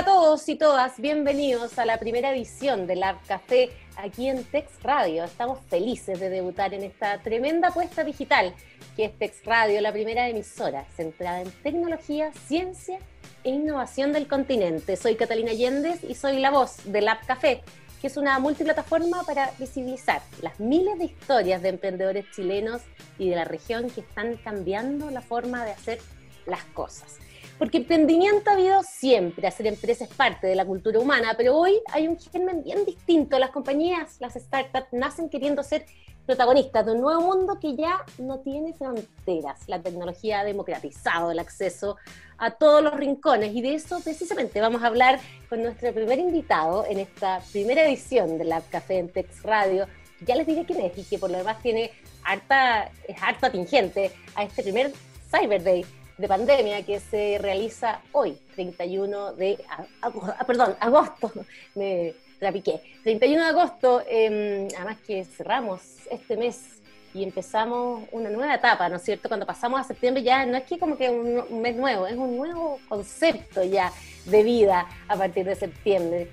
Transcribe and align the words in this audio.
Hola 0.00 0.12
a 0.12 0.14
todos 0.14 0.48
y 0.48 0.56
todas, 0.56 0.98
bienvenidos 0.98 1.78
a 1.78 1.84
la 1.84 1.98
primera 1.98 2.32
edición 2.32 2.86
de 2.86 2.96
Lab 2.96 3.16
Café 3.28 3.68
aquí 3.96 4.28
en 4.28 4.44
Tex 4.44 4.82
Radio. 4.82 5.24
Estamos 5.24 5.58
felices 5.68 6.18
de 6.18 6.30
debutar 6.30 6.72
en 6.72 6.84
esta 6.84 7.18
tremenda 7.18 7.68
apuesta 7.68 8.02
digital 8.02 8.54
que 8.96 9.04
es 9.04 9.18
Tex 9.18 9.44
Radio, 9.44 9.78
la 9.82 9.92
primera 9.92 10.26
emisora 10.26 10.86
centrada 10.96 11.42
en 11.42 11.50
tecnología, 11.50 12.32
ciencia 12.46 12.98
e 13.44 13.50
innovación 13.50 14.14
del 14.14 14.26
continente. 14.26 14.96
Soy 14.96 15.16
Catalina 15.16 15.52
Yéndez 15.52 16.02
y 16.02 16.14
soy 16.14 16.38
la 16.38 16.50
voz 16.50 16.78
de 16.86 17.02
Lab 17.02 17.26
Café, 17.26 17.60
que 18.00 18.06
es 18.06 18.16
una 18.16 18.38
multiplataforma 18.38 19.22
para 19.24 19.50
visibilizar 19.58 20.22
las 20.40 20.58
miles 20.60 20.98
de 20.98 21.04
historias 21.04 21.60
de 21.60 21.68
emprendedores 21.68 22.24
chilenos 22.34 22.80
y 23.18 23.28
de 23.28 23.36
la 23.36 23.44
región 23.44 23.90
que 23.90 24.00
están 24.00 24.38
cambiando 24.38 25.10
la 25.10 25.20
forma 25.20 25.62
de 25.66 25.72
hacer 25.72 25.98
las 26.46 26.64
cosas. 26.64 27.18
Porque 27.60 27.76
emprendimiento 27.76 28.48
ha 28.48 28.54
habido 28.54 28.82
siempre, 28.82 29.46
hacer 29.46 29.66
empresas 29.66 30.08
es 30.08 30.16
parte 30.16 30.46
de 30.46 30.54
la 30.54 30.64
cultura 30.64 30.98
humana, 30.98 31.34
pero 31.36 31.58
hoy 31.58 31.78
hay 31.92 32.08
un 32.08 32.18
germen 32.18 32.64
bien 32.64 32.86
distinto. 32.86 33.38
Las 33.38 33.50
compañías, 33.50 34.16
las 34.18 34.32
startups, 34.32 34.90
nacen 34.92 35.28
queriendo 35.28 35.62
ser 35.62 35.84
protagonistas 36.24 36.86
de 36.86 36.92
un 36.92 37.02
nuevo 37.02 37.20
mundo 37.20 37.58
que 37.60 37.76
ya 37.76 38.02
no 38.16 38.38
tiene 38.38 38.72
fronteras. 38.72 39.68
La 39.68 39.78
tecnología 39.78 40.40
ha 40.40 40.44
democratizado 40.44 41.32
el 41.32 41.38
acceso 41.38 41.98
a 42.38 42.52
todos 42.52 42.82
los 42.82 42.94
rincones 42.94 43.54
y 43.54 43.60
de 43.60 43.74
eso 43.74 44.00
precisamente 44.02 44.58
vamos 44.62 44.82
a 44.82 44.86
hablar 44.86 45.20
con 45.50 45.62
nuestro 45.62 45.92
primer 45.92 46.18
invitado 46.18 46.86
en 46.86 46.98
esta 46.98 47.42
primera 47.52 47.84
edición 47.84 48.38
de 48.38 48.44
la 48.44 48.62
Café 48.62 49.00
en 49.00 49.10
Tex 49.10 49.42
Radio. 49.42 49.86
Ya 50.24 50.34
les 50.34 50.46
diré 50.46 50.64
quién 50.64 50.80
es 50.80 50.96
y 50.96 51.04
que 51.04 51.18
por 51.18 51.30
lo 51.30 51.36
demás 51.36 51.60
tiene 51.60 51.90
harta, 52.24 52.90
es 53.06 53.22
harta 53.22 53.48
atingente 53.48 54.12
a 54.34 54.44
este 54.44 54.62
primer 54.62 54.94
Cyber 55.30 55.62
Day 55.62 55.84
de 56.20 56.28
pandemia 56.28 56.82
que 56.84 57.00
se 57.00 57.38
realiza 57.40 58.00
hoy, 58.12 58.36
31 58.54 59.32
de 59.32 59.58
ah, 60.02 60.44
perdón, 60.46 60.76
agosto, 60.78 61.32
me 61.74 62.14
trapiqué. 62.38 62.82
31 63.02 63.42
de 63.42 63.48
agosto, 63.48 64.02
em, 64.06 64.68
además 64.76 64.98
que 65.06 65.24
cerramos 65.24 65.80
este 66.10 66.36
mes 66.36 66.82
y 67.14 67.24
empezamos 67.24 68.04
una 68.12 68.28
nueva 68.28 68.54
etapa, 68.54 68.88
¿no 68.88 68.96
es 68.96 69.02
cierto? 69.02 69.28
Cuando 69.28 69.46
pasamos 69.46 69.80
a 69.80 69.84
septiembre 69.84 70.22
ya 70.22 70.44
no 70.44 70.56
es 70.56 70.64
que 70.64 70.78
como 70.78 70.96
que 70.96 71.08
un, 71.08 71.42
un 71.48 71.62
mes 71.62 71.74
nuevo, 71.74 72.06
es 72.06 72.16
un 72.16 72.36
nuevo 72.36 72.78
concepto 72.88 73.64
ya 73.64 73.90
de 74.26 74.42
vida 74.42 74.86
a 75.08 75.16
partir 75.16 75.46
de 75.46 75.56
septiembre. 75.56 76.30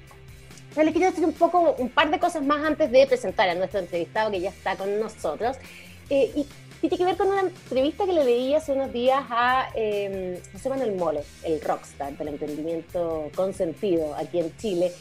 Yo 0.75 0.83
le 0.83 0.91
quiero 0.91 1.09
decir 1.09 1.25
un 1.25 1.33
poco, 1.33 1.75
un 1.79 1.89
par 1.89 2.11
de 2.11 2.19
cosas 2.19 2.43
más 2.43 2.63
antes 2.63 2.91
de 2.91 3.07
presentar 3.07 3.49
a 3.49 3.55
nuestro 3.55 3.79
entrevistado 3.79 4.29
que 4.29 4.41
ya 4.41 4.49
está 4.49 4.75
con 4.75 4.99
nosotros. 4.99 5.57
Eh, 6.09 6.31
y 6.35 6.45
tiene 6.81 6.97
que 6.97 7.05
ver 7.05 7.17
con 7.17 7.27
una 7.27 7.41
entrevista 7.41 8.05
que 8.05 8.13
le 8.13 8.23
leí 8.23 8.53
hace 8.53 8.71
unos 8.71 8.93
días 8.93 9.23
a 9.29 9.69
eh, 9.75 10.41
José 10.53 10.69
Manuel 10.69 10.95
Mole, 10.95 11.23
el 11.43 11.59
rockstar 11.61 12.15
del 12.17 12.27
emprendimiento 12.29 13.29
consentido 13.35 14.15
aquí 14.15 14.39
en 14.39 14.55
Chile. 14.57 14.91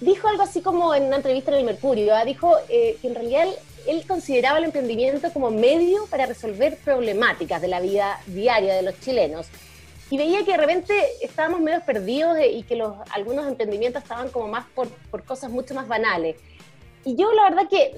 Dijo 0.00 0.26
algo 0.28 0.42
así 0.42 0.62
como 0.62 0.94
en 0.94 1.04
una 1.04 1.16
entrevista 1.16 1.52
en 1.52 1.58
el 1.58 1.64
Mercurio, 1.64 2.14
¿ah? 2.14 2.24
dijo 2.24 2.56
eh, 2.68 2.96
que 3.00 3.08
en 3.08 3.14
realidad 3.14 3.46
él, 3.86 4.04
consideraba 4.06 4.58
el 4.58 4.64
emprendimiento 4.64 5.30
como 5.32 5.50
medio 5.50 6.06
para 6.06 6.26
resolver 6.26 6.76
problemáticas 6.78 7.60
de 7.60 7.68
la 7.68 7.80
vida 7.80 8.20
diaria 8.26 8.74
de 8.74 8.82
los 8.82 8.98
chilenos. 9.00 9.46
Y 10.10 10.18
veía 10.18 10.44
que 10.44 10.52
de 10.52 10.56
repente 10.56 10.94
estábamos 11.22 11.60
medio 11.60 11.80
perdidos 11.82 12.36
y 12.52 12.64
que 12.64 12.76
los, 12.76 12.94
algunos 13.10 13.46
emprendimientos 13.46 14.02
estaban 14.02 14.28
como 14.30 14.48
más 14.48 14.66
por, 14.74 14.88
por 14.88 15.24
cosas 15.24 15.50
mucho 15.50 15.74
más 15.74 15.88
banales. 15.88 16.36
Y 17.04 17.16
yo 17.16 17.32
la 17.32 17.50
verdad 17.50 17.68
que 17.68 17.92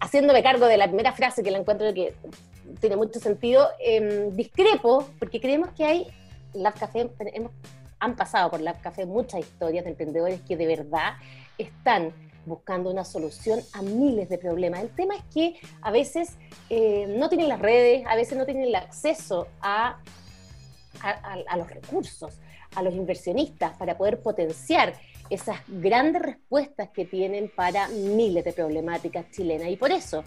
haciéndome 0.00 0.42
cargo 0.42 0.66
de 0.66 0.76
la 0.76 0.86
primera 0.86 1.12
frase 1.12 1.42
que 1.42 1.50
la 1.50 1.58
encuentro 1.58 1.92
que 1.92 2.14
tiene 2.80 2.96
mucho 2.96 3.18
sentido, 3.20 3.68
em, 3.80 4.34
discrepo 4.36 5.08
porque 5.18 5.40
creemos 5.40 5.70
que 5.70 5.84
hay, 5.84 6.06
Lab 6.54 6.78
Café, 6.78 7.10
han 7.98 8.16
pasado 8.16 8.50
por 8.50 8.60
Lab 8.60 8.80
Café 8.80 9.06
muchas 9.06 9.40
historias 9.40 9.84
de 9.84 9.90
emprendedores 9.90 10.40
que 10.42 10.56
de 10.56 10.66
verdad 10.66 11.14
están 11.58 12.12
buscando 12.46 12.90
una 12.90 13.04
solución 13.04 13.60
a 13.74 13.82
miles 13.82 14.28
de 14.28 14.38
problemas. 14.38 14.80
El 14.80 14.94
tema 14.94 15.14
es 15.14 15.22
que 15.32 15.60
a 15.82 15.90
veces 15.90 16.36
eh, 16.70 17.06
no 17.08 17.28
tienen 17.28 17.48
las 17.48 17.60
redes, 17.60 18.04
a 18.06 18.16
veces 18.16 18.38
no 18.38 18.46
tienen 18.46 18.64
el 18.64 18.74
acceso 18.74 19.48
a, 19.60 20.00
a 21.02 21.56
los 21.56 21.68
recursos, 21.68 22.38
a 22.74 22.82
los 22.82 22.94
inversionistas 22.94 23.76
para 23.76 23.96
poder 23.98 24.20
potenciar 24.22 24.94
esas 25.30 25.60
grandes 25.68 26.20
respuestas 26.20 26.90
que 26.90 27.04
tienen 27.04 27.50
para 27.54 27.88
miles 27.88 28.44
de 28.44 28.52
problemáticas 28.52 29.30
chilenas. 29.30 29.68
Y 29.68 29.76
por 29.76 29.92
eso 29.92 30.24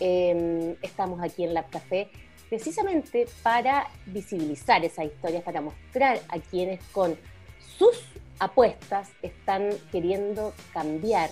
em, 0.00 0.76
estamos 0.80 1.20
aquí 1.22 1.44
en 1.44 1.52
Lab 1.52 1.68
Café, 1.70 2.08
precisamente 2.48 3.26
para 3.42 3.88
visibilizar 4.06 4.84
esas 4.84 5.06
historias, 5.06 5.42
para 5.42 5.60
mostrar 5.60 6.20
a 6.28 6.38
quienes 6.38 6.82
con 6.92 7.16
sus 7.78 8.04
apuestas 8.38 9.10
están 9.22 9.70
queriendo 9.90 10.54
cambiar 10.72 11.30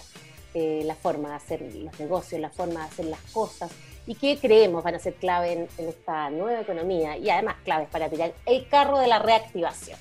eh, 0.55 0.83
la 0.85 0.97
forma 0.97 1.31
de 1.31 1.35
hacer 1.37 1.63
los 1.63 1.99
negocios, 1.99 2.41
la 2.41 2.51
forma 2.51 2.81
de 2.81 2.87
hacer 2.87 3.05
las 3.07 3.21
cosas 3.33 3.71
y 4.07 4.17
que 4.17 4.37
creemos 4.37 4.83
van 4.83 4.97
a 4.97 4.99
ser 4.99 5.15
clave 5.15 5.53
en, 5.53 5.69
en 5.79 5.89
esta 5.89 6.29
nueva 6.31 6.61
economía 6.61 7.17
y 7.17 7.31
además 7.31 7.57
claves 7.65 7.89
para 7.89 8.11
tirar 8.11 8.35
el 8.47 8.69
carro 8.69 8.99
de 8.99 9.07
la 9.07 9.21
reactivación. 9.21 9.99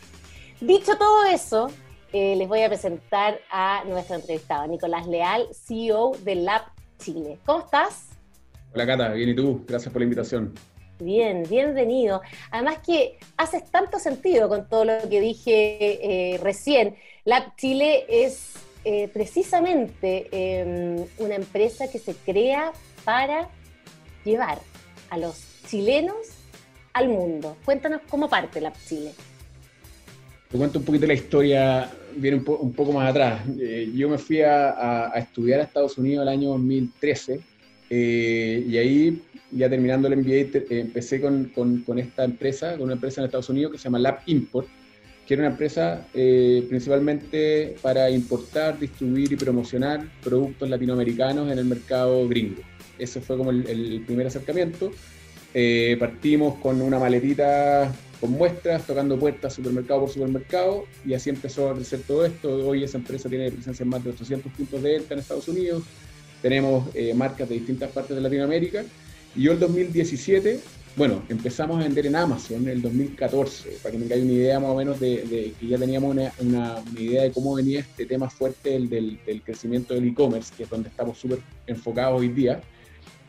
Dicho 0.60 0.98
todo 0.98 1.26
eso, 1.26 1.70
eh, 2.14 2.36
les 2.36 2.48
voy 2.48 2.62
a 2.62 2.68
presentar 2.68 3.40
a 3.50 3.84
nuestro 3.86 4.16
entrevistado, 4.16 4.68
Nicolás 4.68 5.08
Leal, 5.08 5.48
CEO 5.54 6.12
de 6.24 6.36
Lab 6.36 6.64
Chile. 6.98 7.38
¿Cómo 7.46 7.64
estás? 7.64 8.10
Hola 8.74 8.86
Cata, 8.86 9.10
bien 9.14 9.30
y 9.30 9.36
tú, 9.36 9.64
gracias 9.68 9.92
por 9.92 10.02
la 10.02 10.06
invitación. 10.06 10.54
Bien, 11.00 11.44
bienvenido. 11.50 12.22
Además 12.52 12.78
que 12.86 13.18
haces 13.38 13.70
tanto 13.72 13.98
sentido 13.98 14.50
con 14.50 14.70
todo 14.70 14.86
lo 14.86 15.10
que 15.10 15.20
dije 15.20 16.34
eh, 16.34 16.38
recién. 16.38 16.96
Lab 17.26 17.56
Chile 17.56 18.06
es 18.08 18.54
eh, 18.86 19.08
precisamente 19.08 20.28
em, 20.32 21.06
una 21.18 21.36
empresa 21.36 21.90
que 21.90 21.98
se 21.98 22.14
crea 22.14 22.72
para 23.04 23.50
llevar 24.24 24.60
a 25.10 25.18
los 25.18 25.44
chilenos 25.68 26.16
al 26.94 27.10
mundo. 27.10 27.58
Cuéntanos 27.66 28.02
cómo 28.10 28.30
parte 28.30 28.62
Lab 28.62 28.74
Chile. 28.86 29.14
Te 30.52 30.58
cuento 30.58 30.80
un 30.80 30.86
poquito 30.86 31.08
la 31.08 31.14
historia, 31.14 31.90
viene 32.16 32.38
un, 32.38 32.74
poco 32.74 32.92
más 32.92 33.10
atrás. 33.10 33.42
Eh, 33.60 33.92
yo 33.96 34.10
me 34.10 34.18
fui 34.18 34.42
a, 34.42 35.12
estudiar 35.16 35.60
a 35.60 35.64
Estados 35.64 35.98
Unidos 35.98 36.24
el 36.24 36.30
año 36.30 36.50
2013 36.50 37.40
eh, 37.90 38.66
y 38.68 38.78
ahí, 38.78 39.22
ya 39.52 39.70
terminando 39.70 40.08
el 40.08 40.18
MBA, 40.18 40.32
eh, 40.32 40.66
empecé 40.70 41.20
con, 41.22 41.52
esta 41.98 42.24
empresa, 42.24 42.74
con 42.74 42.84
una 42.84 42.94
empresa 42.94 43.22
en 43.22 43.26
Estados 43.26 43.50
Unidos 43.50 43.74
que 43.74 43.78
se 43.78 43.86
llama 43.86 44.00
Lab 44.00 44.20
Import, 44.26 44.68
que 45.28 45.34
era 45.36 45.44
una 45.44 45.52
empresa 45.52 46.06
principalmente 46.14 47.76
para 47.82 48.10
importar, 48.10 48.78
distribuir 48.80 49.32
y 49.32 49.36
promocionar 49.36 50.06
productos 50.24 50.70
latinoamericanos 50.70 51.52
en 51.52 51.58
el 51.58 51.66
mercado 51.66 52.28
gringo. 52.28 52.62
Ese 52.98 53.22
fue 53.22 53.38
como 53.38 53.52
el, 53.52 54.04
primer 54.06 54.28
acercamiento. 54.28 54.92
partimos 56.00 56.56
con 56.56 56.82
una 56.82 57.00
maletita 57.00 57.94
con 58.22 58.32
muestras, 58.32 58.86
tocando 58.86 59.18
puertas 59.18 59.54
supermercado 59.54 60.02
por 60.02 60.10
supermercado, 60.10 60.86
y 61.04 61.16
así 61.16 61.32
empezó 61.32 61.72
a 61.72 61.76
crecer 61.76 62.02
todo 62.08 62.24
esto. 62.24 62.68
Hoy 62.68 62.84
esa 62.84 63.00
empresa 63.00 63.28
tiene 63.28 63.52
presencia 63.52 63.84
en 63.84 63.90
más 63.90 64.04
de 64.04 64.12
800 64.12 64.52
puntos 64.54 64.84
de 64.84 64.92
venta 64.92 65.16
en 65.16 65.20
Estados 65.20 65.48
Unidos, 65.48 65.84
tenemos 66.42 66.88
eh, 66.96 67.14
marcas 67.16 67.50
de 67.50 67.56
distintas 67.56 67.90
partes 67.92 68.16
de 68.16 68.22
Latinoamérica, 68.22 68.86
y 69.36 69.44
yo 69.44 69.54
el 69.54 69.60
2017, 69.60 70.60
bueno, 70.96 71.24
empezamos 71.30 71.80
a 71.80 71.84
vender 71.84 72.06
en 72.06 72.16
Amazon 72.16 72.62
en 72.64 72.70
el 72.70 72.82
2014, 72.84 73.78
para 73.82 73.98
que 73.98 74.06
caiga 74.06 74.24
una 74.24 74.34
idea 74.34 74.60
más 74.60 74.70
o 74.70 74.76
menos 74.76 75.00
de, 75.00 75.54
que 75.60 75.68
ya 75.68 75.80
teníamos 75.80 76.12
una, 76.12 76.32
una, 76.40 76.84
idea 77.00 77.24
de 77.24 77.32
cómo 77.32 77.56
venía 77.56 77.80
este 77.80 78.06
tema 78.06 78.30
fuerte 78.30 78.70
del, 78.70 78.90
del, 79.26 79.42
crecimiento 79.42 79.96
del 79.96 80.08
e-commerce, 80.10 80.54
que 80.56 80.64
es 80.64 80.70
donde 80.70 80.90
estamos 80.90 81.18
súper 81.18 81.40
enfocados 81.66 82.20
hoy 82.20 82.30
día. 82.30 82.62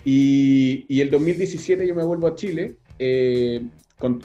Y, 0.04 0.84
y 0.88 1.00
el 1.00 1.10
2017 1.10 1.86
yo 1.86 1.94
me 1.94 2.04
vuelvo 2.04 2.26
a 2.26 2.34
Chile, 2.34 2.74
eh, 2.98 3.62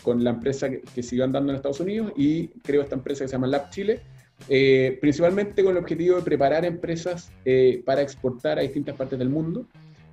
con, 0.04 0.24
la 0.24 0.32
empresa 0.32 0.70
que, 0.70 1.04
siguió 1.04 1.24
andando 1.24 1.52
en 1.52 1.58
Estados 1.58 1.80
Unidos 1.80 2.12
y 2.16 2.48
creo 2.64 2.82
esta 2.82 2.96
empresa 2.96 3.24
que 3.24 3.28
se 3.28 3.34
llama 3.34 3.48
Lab 3.48 3.70
Chile, 3.70 4.02
eh, 4.50 4.98
principalmente 5.00 5.64
con 5.64 5.72
el 5.74 5.78
objetivo 5.78 6.18
de 6.18 6.24
preparar 6.24 6.66
empresas 6.66 7.32
eh, 7.46 7.84
para 7.86 8.02
exportar 8.02 8.58
a 8.58 8.62
distintas 8.62 8.96
partes 8.96 9.20
del 9.20 9.30
mundo 9.30 9.68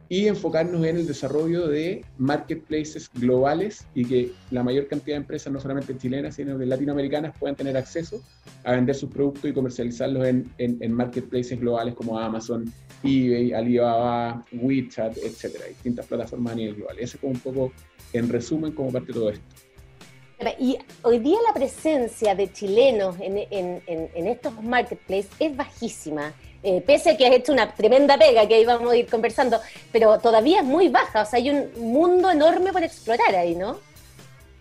y 0.08 0.26
enfocarnos 0.28 0.84
en 0.84 0.96
el 0.96 1.06
desarrollo 1.06 1.66
de 1.66 2.04
marketplaces 2.18 3.10
globales 3.14 3.86
y 3.94 4.04
que 4.04 4.32
la 4.50 4.62
mayor 4.62 4.86
cantidad 4.86 5.16
de 5.16 5.22
empresas, 5.22 5.52
no 5.52 5.60
solamente 5.60 5.96
chilenas, 5.96 6.34
sino 6.34 6.58
de 6.58 6.66
latinoamericanas, 6.66 7.36
puedan 7.38 7.56
tener 7.56 7.76
acceso 7.76 8.22
a 8.64 8.72
vender 8.72 8.94
sus 8.94 9.10
productos 9.10 9.44
y 9.50 9.52
comercializarlos 9.52 10.26
en, 10.26 10.50
en, 10.58 10.92
marketplaces 10.92 11.58
globales 11.58 11.94
como 11.94 12.18
Amazon, 12.18 12.70
eBay, 13.02 13.52
Alibaba, 13.52 14.44
WeChat, 14.52 15.16
etcétera, 15.18 15.66
distintas 15.66 16.06
plataformas 16.06 16.52
a 16.52 16.56
nivel 16.56 16.74
global. 16.76 16.98
Eso 16.98 17.16
es 17.16 17.20
como 17.20 17.32
un 17.32 17.40
poco, 17.40 17.72
en 18.12 18.28
resumen, 18.28 18.72
como 18.72 18.92
parte 18.92 19.08
de 19.08 19.12
todo 19.14 19.30
esto. 19.30 19.44
Y 20.58 20.76
hoy 21.02 21.20
día 21.20 21.38
la 21.46 21.54
presencia 21.54 22.34
de 22.34 22.52
chilenos 22.52 23.16
en, 23.18 23.38
en, 23.50 23.82
en 23.86 24.26
estos 24.26 24.62
marketplaces 24.62 25.30
es 25.38 25.56
bajísima. 25.56 26.34
Eh, 26.64 26.82
pese 26.86 27.10
a 27.10 27.16
que 27.16 27.26
has 27.26 27.34
hecho 27.34 27.52
una 27.52 27.74
tremenda 27.74 28.16
pega 28.16 28.48
que 28.48 28.60
íbamos 28.60 28.90
a 28.90 28.96
ir 28.96 29.06
conversando, 29.06 29.60
pero 29.92 30.18
todavía 30.18 30.60
es 30.60 30.64
muy 30.64 30.88
baja, 30.88 31.22
o 31.22 31.26
sea, 31.26 31.38
hay 31.38 31.50
un 31.50 31.70
mundo 31.76 32.30
enorme 32.30 32.72
por 32.72 32.82
explorar 32.82 33.34
ahí, 33.34 33.54
¿no? 33.54 33.78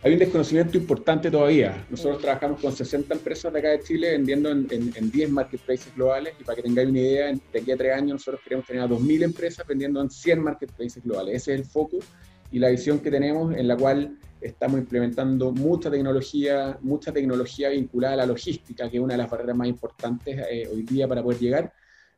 hay 0.03 0.13
un 0.13 0.19
desconocimiento 0.19 0.77
importante 0.77 1.31
todavía. 1.31 1.85
Nosotros 1.89 2.21
trabajamos 2.21 2.59
con 2.59 2.73
60 2.73 3.13
empresas 3.13 3.53
de 3.53 3.59
acá 3.59 3.69
de 3.69 3.79
Chile 3.83 4.11
vendiendo 4.11 4.51
en, 4.51 4.67
en, 4.69 5.11
10 5.11 5.29
marketplaces 5.29 5.95
globales 5.95 6.33
y 6.39 6.43
para 6.43 6.57
que 6.57 6.63
tengáis 6.63 6.89
una 6.89 6.99
idea, 6.99 7.31
de 7.31 7.59
aquí 7.59 7.71
a 7.71 7.77
tres 7.77 7.95
años 7.95 8.11
nosotros 8.15 8.41
queremos 8.43 8.65
tener 8.65 8.81
a 8.81 8.87
2.000 8.87 9.23
empresas 9.23 9.65
vendiendo 9.65 10.01
en 10.01 10.09
100 10.09 10.43
marketplaces 10.43 11.01
globales. 11.01 11.35
Ese 11.35 11.53
es 11.53 11.61
el 11.61 11.65
foco 11.65 11.99
y 12.51 12.59
la 12.59 12.67
visión 12.67 12.99
que 12.99 13.09
tenemos 13.09 13.55
en 13.55 13.65
la 13.65 13.77
cual 13.77 14.17
estamos 14.41 14.77
implementando 14.77 15.53
mucha 15.53 15.89
tecnología, 15.89 16.77
mucha 16.81 17.13
tecnología 17.13 17.69
vinculada 17.69 18.15
a 18.15 18.17
la 18.17 18.25
logística, 18.25 18.89
que 18.89 18.97
es 18.97 19.03
una 19.03 19.13
de 19.13 19.19
las 19.19 19.29
barreras 19.29 19.55
más 19.55 19.69
importantes 19.69 20.37
eh, 20.51 20.67
hoy 20.69 20.83
día 20.83 21.07
para 21.07 21.23
poder 21.23 21.39
llegar. 21.39 21.73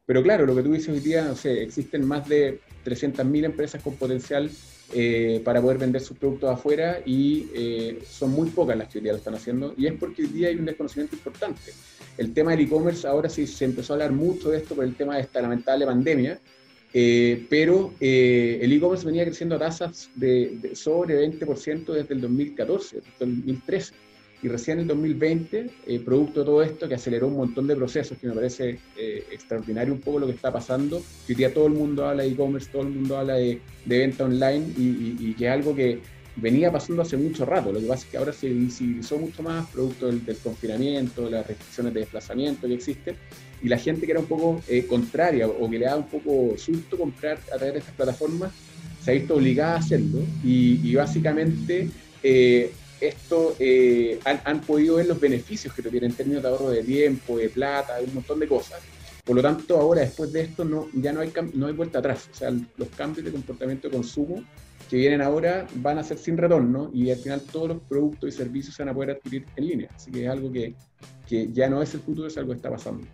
Pero 0.06 0.22
claro, 0.22 0.46
lo 0.46 0.56
que 0.56 0.62
tú 0.62 0.72
dices 0.72 0.90
hoy 0.90 1.00
día, 1.00 1.24
no 1.24 1.36
sé, 1.36 1.64
existen 1.64 2.06
más 2.06 2.30
de 2.30 2.60
300.000 2.86 3.46
empresas 3.46 3.82
con 3.82 3.96
potencial 3.96 4.52
eh, 4.94 5.42
para 5.44 5.62
poder 5.62 5.80
vender 5.80 6.02
sus 6.02 6.16
productos 6.16 6.52
afuera 6.52 7.02
y 7.04 7.48
eh, 7.56 8.04
son 8.08 8.32
muy 8.32 8.50
pocas 8.50 8.78
las 8.78 8.88
que 8.88 9.00
hoy 9.00 9.04
día 9.04 9.14
lo 9.14 9.18
están 9.18 9.34
haciendo 9.34 9.74
y 9.76 9.88
es 9.88 9.94
porque 9.94 10.22
hoy 10.22 10.28
día 10.28 10.50
hay 10.50 10.56
un 10.56 10.66
desconocimiento 10.66 11.16
importante. 11.16 11.72
El 12.20 12.34
tema 12.34 12.52
del 12.52 12.62
e-commerce 12.62 13.08
ahora 13.08 13.28
sí 13.30 13.48
se 13.48 13.66
empezó 13.66 13.94
a 13.94 13.96
hablar 13.96 14.12
mucho 14.12 14.52
de 14.52 14.60
esto 14.60 14.76
por 14.76 14.86
el 14.86 14.96
tema 14.96 15.16
de 15.16 15.22
esta 15.22 15.42
lamentable 15.42 15.88
pandemia, 15.88 16.40
eh, 16.94 17.48
pero 17.50 17.96
el 18.00 18.72
e-commerce 18.72 19.08
venía 19.08 19.26
creciendo 19.26 19.56
a 19.56 19.60
tasas 19.60 20.12
de, 20.14 20.60
de 20.62 20.76
sobre 20.76 21.28
20% 21.28 21.86
desde 21.94 22.14
el 22.14 22.22
2014, 22.22 22.98
desde 22.98 23.26
el 23.26 23.36
2013 23.42 23.94
y 24.46 24.48
recién 24.48 24.78
en 24.78 24.84
el 24.84 24.88
2020, 24.90 25.70
eh, 25.88 26.00
producto 26.02 26.42
de 26.42 26.46
todo 26.46 26.62
esto 26.62 26.88
que 26.88 26.94
aceleró 26.94 27.30
un 27.30 27.38
montón 27.38 27.66
de 27.66 27.76
procesos, 27.76 28.16
que 28.20 28.28
me 28.28 28.34
parece 28.34 28.78
eh, 28.96 29.26
extraordinario 29.32 29.92
un 29.92 30.02
poco 30.02 30.20
lo 30.20 30.28
que 30.28 30.34
está 30.34 30.54
pasando, 30.54 31.02
que 31.26 31.34
hoy 31.34 31.36
día 31.36 31.52
todo 31.52 31.66
el 31.66 31.74
mundo 31.74 32.08
habla 32.08 32.22
de 32.22 32.30
e-commerce, 32.30 32.70
todo 32.72 32.84
el 32.84 32.90
mundo 32.90 33.18
habla 33.18 33.34
de, 33.38 33.60
venta 33.88 34.26
online 34.26 34.64
y, 34.78 35.34
que 35.34 35.46
es 35.48 35.52
algo 35.52 35.74
que 35.74 36.00
venía 36.36 36.72
pasando 36.72 37.02
hace 37.02 37.18
mucho 37.18 37.44
rato, 37.44 37.72
lo 37.72 37.80
que 37.80 37.88
pasa 37.88 38.06
es 38.06 38.12
que 38.12 38.18
ahora 38.18 38.34
se 38.34 38.50
visibilizó 38.50 39.18
mucho 39.18 39.42
más 39.42 39.68
producto 39.72 40.12
del, 40.12 40.38
confinamiento, 40.44 41.28
las 41.28 41.48
restricciones 41.48 41.96
de 41.96 42.02
desplazamiento 42.02 42.68
que 42.68 42.76
existen, 42.76 43.16
y 43.64 43.68
la 43.68 43.80
gente 43.80 44.06
que 44.06 44.12
era 44.12 44.22
un 44.22 44.28
poco 44.28 44.62
eh, 44.68 44.86
contraria 44.86 45.48
o 45.48 45.68
que 45.68 45.80
le 45.80 45.86
da 45.86 45.96
un 45.96 46.08
poco 46.08 46.56
susto 46.56 47.00
comprar 47.00 47.40
a 47.52 47.58
través 47.58 47.74
de 47.74 47.80
estas 47.80 47.96
plataformas, 47.96 48.52
se 49.02 49.10
ha 49.10 49.14
visto 49.16 49.34
obligada 49.34 49.74
a 49.74 49.78
hacerlo 49.78 50.20
y 50.44 50.94
básicamente 50.94 51.90
esto 53.00 53.56
eh, 53.60 54.20
han, 54.24 54.62
podido 54.62 54.96
ver 54.96 55.08
los 55.08 55.20
beneficios 55.20 55.74
que 55.74 55.82
tiene 55.82 56.08
en 56.08 56.14
términos 56.14 56.44
de 56.44 56.50
ahorro 56.50 56.70
de 56.70 56.84
tiempo, 56.84 57.38
de 57.38 57.50
plata, 57.50 57.98
de 57.98 58.06
un 58.06 58.16
montón 58.16 58.40
de 58.40 58.48
cosas. 58.48 58.82
Por 59.24 59.36
lo 59.36 59.42
tanto, 59.42 59.78
ahora, 59.80 60.02
después 60.02 60.32
de 60.32 60.42
esto, 60.42 60.64
no, 60.64 60.88
ya 60.94 61.12
no 61.12 61.22
hay, 61.22 61.34
no 61.54 61.68
hay 61.68 61.74
vuelta 61.74 62.00
atrás. 62.00 62.30
O 62.32 62.36
sea, 62.36 62.52
los 62.52 62.90
cambios 62.90 63.26
de 63.26 63.32
comportamiento 63.32 63.90
de 63.90 63.96
consumo 63.96 64.44
que 64.90 64.98
vienen 64.98 65.22
ahora 65.22 65.66
van 65.76 65.98
a 65.98 66.04
ser 66.04 66.18
sin 66.20 66.38
retorno 66.38 66.92
y 66.94 67.10
al 67.10 67.18
final 67.18 67.42
todos 67.42 67.70
los 67.70 67.82
productos 67.82 68.30
y 68.30 68.32
servicios 68.32 68.76
se 68.76 68.84
van 68.84 68.90
a 68.90 68.94
poder 68.94 69.12
adquirir 69.12 69.46
en 69.56 69.68
línea. 69.68 69.90
Así 69.96 70.12
que 70.12 70.26
es 70.26 70.30
algo 70.30 70.52
que, 70.52 70.76
que 71.28 71.52
ya 71.52 71.68
no 71.70 71.82
es 71.82 71.94
el 71.96 72.02
futuro, 72.02 72.28
es 72.28 72.38
algo 72.38 72.52
que 72.52 72.58
está 72.58 72.70
pasando. 72.70 73.08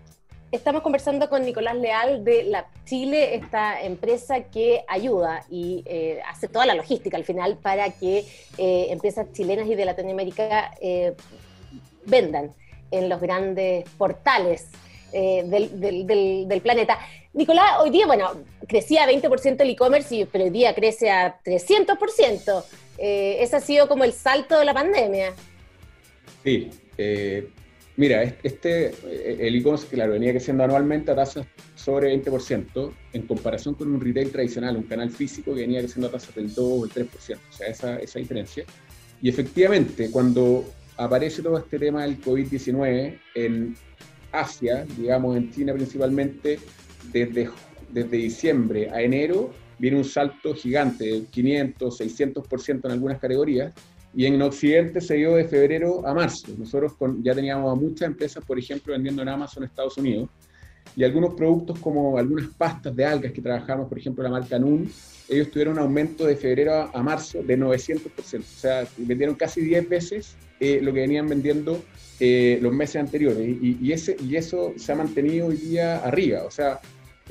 Estamos 0.52 0.82
conversando 0.82 1.30
con 1.30 1.46
Nicolás 1.46 1.78
Leal 1.78 2.26
de 2.26 2.44
la 2.44 2.68
Chile, 2.84 3.36
esta 3.36 3.82
empresa 3.82 4.44
que 4.44 4.84
ayuda 4.86 5.46
y 5.50 5.82
eh, 5.86 6.20
hace 6.28 6.50
toda 6.50 6.66
la 6.66 6.76
logística 6.76 7.16
al 7.16 7.24
final 7.24 7.58
para 7.58 7.90
que 7.92 8.26
eh, 8.58 8.88
empresas 8.90 9.32
chilenas 9.32 9.70
y 9.70 9.76
de 9.76 9.86
Latinoamérica 9.86 10.74
eh, 10.82 11.16
vendan 12.06 12.54
en 12.92 13.08
los 13.08 13.22
grandes 13.22 13.88
portales 13.98 14.68
del, 15.14 16.62
planeta. 16.62 17.00
Nicolás, 17.32 17.80
hoy 17.80 17.90
día, 17.90 18.06
bueno, 18.06 18.32
crecía 18.68 19.06
a 19.06 19.10
20% 19.10 19.62
el 19.62 19.70
e-commerce, 19.70 20.28
pero 20.30 20.44
hoy 20.44 20.50
día 20.50 20.76
crece 20.76 21.10
a 21.10 21.42
300%. 21.44 22.64
ese 22.98 23.56
ha 23.56 23.60
sido 23.62 23.88
como 23.88 24.04
el 24.04 24.12
salto 24.12 24.60
de 24.60 24.66
la 24.66 24.74
pandemia. 24.74 25.34
Sí, 26.44 26.72
Mira, 28.02 28.24
este, 28.24 28.88
eh, 28.88 29.38
el 29.42 29.58
e-commerce, 29.58 29.86
claro, 29.86 30.14
venía 30.14 30.32
creciendo 30.32 30.64
anualmente 30.64 31.12
a 31.12 31.16
tasas 31.16 31.46
sobre 31.76 32.12
20%, 32.20 32.92
en 33.14 33.28
comparación 33.28 33.76
con 33.76 33.94
un 33.94 34.02
retail 34.02 34.32
tradicional, 34.32 34.76
un 34.76 34.86
canal 34.86 35.12
físico 35.12 35.54
que 35.54 35.62
venía 35.62 35.82
creciendo 35.82 36.08
a 36.08 36.12
tasas 36.12 36.34
del 36.34 36.52
2 36.52 36.58
o 36.58 36.86
el 36.86 36.90
3%, 36.92 37.08
o 37.14 37.22
sea, 37.22 37.68
esa, 37.68 38.00
esa 38.00 38.18
diferencia. 38.18 38.66
Y 39.22 39.30
efectivamente, 39.30 40.10
cuando 40.10 40.66
aparece 40.98 41.44
todo 41.44 41.60
este 41.60 41.78
tema 41.78 42.02
del 42.02 42.20
COVID-19 42.20 43.20
en 43.36 43.76
Asia, 44.32 44.84
digamos 44.98 45.38
en 45.38 45.52
China 45.52 45.74
principalmente, 45.74 46.58
desde, 47.14 47.52
desde 47.94 48.18
diciembre 48.18 48.90
a 48.90 49.04
enero, 49.04 49.52
viene 49.78 49.98
un 49.98 50.06
salto 50.06 50.56
gigante, 50.56 51.26
500, 51.30 52.02
600% 52.02 52.82
en 52.84 52.92
algunas 52.92 53.20
categorías, 53.20 53.74
y 54.14 54.26
en 54.26 54.42
Occidente 54.42 55.00
se 55.02 55.16
dio 55.16 55.36
de 55.36 55.46
febrero 55.46 56.06
a 56.06 56.14
marzo. 56.14 56.48
Nosotros 56.58 56.94
ya 57.22 57.34
teníamos 57.34 57.72
a 57.72 57.76
muchas 57.76 58.08
empresas, 58.08 58.44
por 58.44 58.60
ejemplo, 58.60 58.94
vendiendo 58.94 59.22
en 59.22 59.30
Amazon 59.30 59.64
Estados 59.64 59.98
Unidos, 59.98 60.30
y 60.96 61.04
algunos 61.04 61.36
productos 61.36 61.80
como 61.80 62.18
algunas 62.18 62.48
pastas 62.48 62.96
de 62.96 63.06
algas 63.06 63.32
que 63.32 63.42
trabajamos, 63.42 63.88
por 63.88 63.98
ejemplo, 63.98 64.24
la 64.24 64.30
marca 64.30 64.60
Nun, 64.60 64.92
ellos 65.30 65.50
tuvieron 65.50 65.76
un 65.76 65.80
aumento 65.80 66.26
de 66.26 66.36
febrero 66.36 66.90
a, 66.94 67.04
marzo 67.04 67.42
de 67.42 67.58
900%. 67.58 68.40
O 68.40 68.44
sea, 68.44 68.86
vendieron 68.98 69.36
casi 69.36 69.62
10 69.62 69.88
veces 69.88 70.36
eh, 70.60 70.80
lo 70.82 70.92
que 70.94 71.00
venían 71.00 71.30
vendiendo 71.30 71.82
eh, 72.20 72.60
los 72.62 72.74
meses 72.74 72.98
anteriores. 72.98 73.48
Y, 73.48 73.78
y, 73.82 73.94
ese, 73.94 74.18
y 74.22 74.36
eso 74.36 74.74
se 74.76 74.92
ha 74.92 74.96
mantenido 74.96 75.48
hoy 75.48 75.56
día 75.56 76.00
arriba. 76.00 76.44
O 76.44 76.52
sea, 76.52 76.82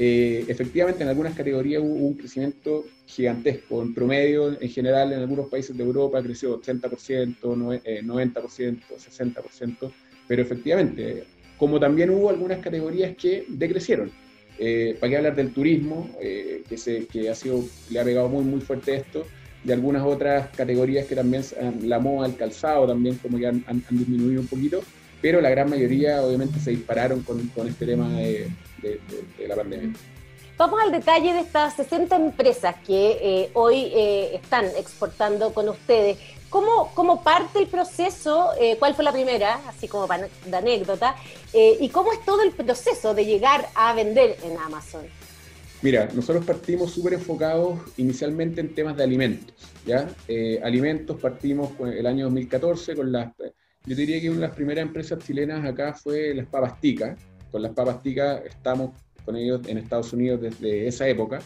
eh, 0.02 0.46
efectivamente 0.48 1.02
en 1.02 1.10
algunas 1.10 1.34
categorías 1.34 1.82
hubo 1.82 2.06
un 2.06 2.14
crecimiento 2.14 2.86
gigantesco. 3.04 3.82
En 3.82 3.92
promedio, 3.92 4.58
en 4.58 4.70
general, 4.70 5.12
en 5.12 5.18
algunos 5.18 5.50
países 5.50 5.76
de 5.76 5.84
Europa 5.84 6.22
creció 6.22 6.58
80%, 6.58 7.36
90%, 7.38 8.80
60%, 8.96 9.92
pero 10.26 10.40
efectivamente, 10.40 11.24
como 11.58 11.78
también 11.78 12.08
hubo 12.08 12.30
algunas 12.30 12.60
categorías 12.60 13.14
que 13.14 13.44
decrecieron. 13.46 14.10
Eh, 14.58 14.96
¿Para 14.98 15.10
qué 15.10 15.16
hablar 15.18 15.36
del 15.36 15.52
turismo, 15.52 16.08
eh, 16.18 16.62
que, 16.66 16.78
se, 16.78 17.04
que 17.04 17.28
ha 17.28 17.34
sido, 17.34 17.62
le 17.90 18.00
ha 18.00 18.04
pegado 18.04 18.30
muy, 18.30 18.44
muy 18.44 18.62
fuerte 18.62 18.94
esto? 18.94 19.26
Y 19.66 19.70
algunas 19.70 20.02
otras 20.02 20.48
categorías 20.56 21.04
que 21.04 21.14
también, 21.14 21.42
la 21.82 21.98
moda, 21.98 22.26
el 22.26 22.36
calzado, 22.36 22.86
también 22.86 23.16
como 23.16 23.36
que 23.36 23.48
han, 23.48 23.62
han, 23.66 23.84
disminuido 23.90 24.40
un 24.40 24.46
poquito, 24.46 24.82
pero 25.20 25.42
la 25.42 25.50
gran 25.50 25.68
mayoría 25.68 26.22
obviamente 26.22 26.58
se 26.58 26.70
dispararon 26.70 27.20
con, 27.20 27.46
con 27.48 27.68
este 27.68 27.84
tema 27.84 28.10
de, 28.16 28.48
de, 28.80 29.48
la 29.48 29.56
pandemia. 29.56 29.92
Vamos 30.60 30.78
al 30.78 30.92
detalle 30.92 31.32
de 31.32 31.40
estas 31.40 31.74
60 31.76 32.16
empresas 32.16 32.76
que 32.86 33.18
eh, 33.22 33.50
hoy 33.54 33.92
eh, 33.94 34.34
están 34.34 34.66
exportando 34.76 35.54
con 35.54 35.70
ustedes. 35.70 36.18
¿Cómo, 36.50 36.92
¿Cómo, 36.94 37.22
parte 37.22 37.60
el 37.60 37.66
proceso? 37.66 38.50
Eh, 38.60 38.76
¿Cuál 38.78 38.94
fue 38.94 39.02
la 39.02 39.12
primera? 39.12 39.58
Así 39.66 39.88
como 39.88 40.06
de 40.06 40.56
anécdota. 40.56 41.16
¿Y 41.54 41.88
cómo 41.88 42.12
es 42.12 42.22
todo 42.26 42.42
el 42.42 42.50
proceso 42.50 43.14
de 43.14 43.24
llegar 43.24 43.70
a 43.74 43.94
vender 43.94 44.36
en 44.44 44.58
Amazon? 44.58 45.00
Mira, 45.80 46.10
nosotros 46.12 46.44
partimos 46.44 46.90
súper 46.90 47.14
enfocados 47.14 47.78
inicialmente 47.96 48.60
en 48.60 48.74
temas 48.74 48.98
de 48.98 49.04
alimentos. 49.04 49.54
¿ya? 49.86 50.10
alimentos 50.62 51.18
partimos 51.18 51.70
el 51.80 52.06
año 52.06 52.24
2014 52.24 52.96
con 52.96 53.10
las... 53.10 53.32
Yo 53.86 53.96
diría 53.96 54.20
que 54.20 54.28
una 54.28 54.40
de 54.40 54.46
las 54.48 54.56
primeras 54.56 54.82
empresas 54.82 55.20
chilenas 55.20 55.64
acá 55.64 55.94
fue 55.94 56.34
las 56.34 56.46
papas 56.46 56.78
con 57.50 57.62
las 57.62 57.72
papas 57.72 58.02
ticas 58.02 58.42
estamos 58.44 58.92
con 59.24 59.36
ellos 59.36 59.60
en 59.66 59.78
Estados 59.78 60.12
Unidos 60.12 60.40
desde 60.40 60.86
esa 60.86 61.08
época. 61.08 61.40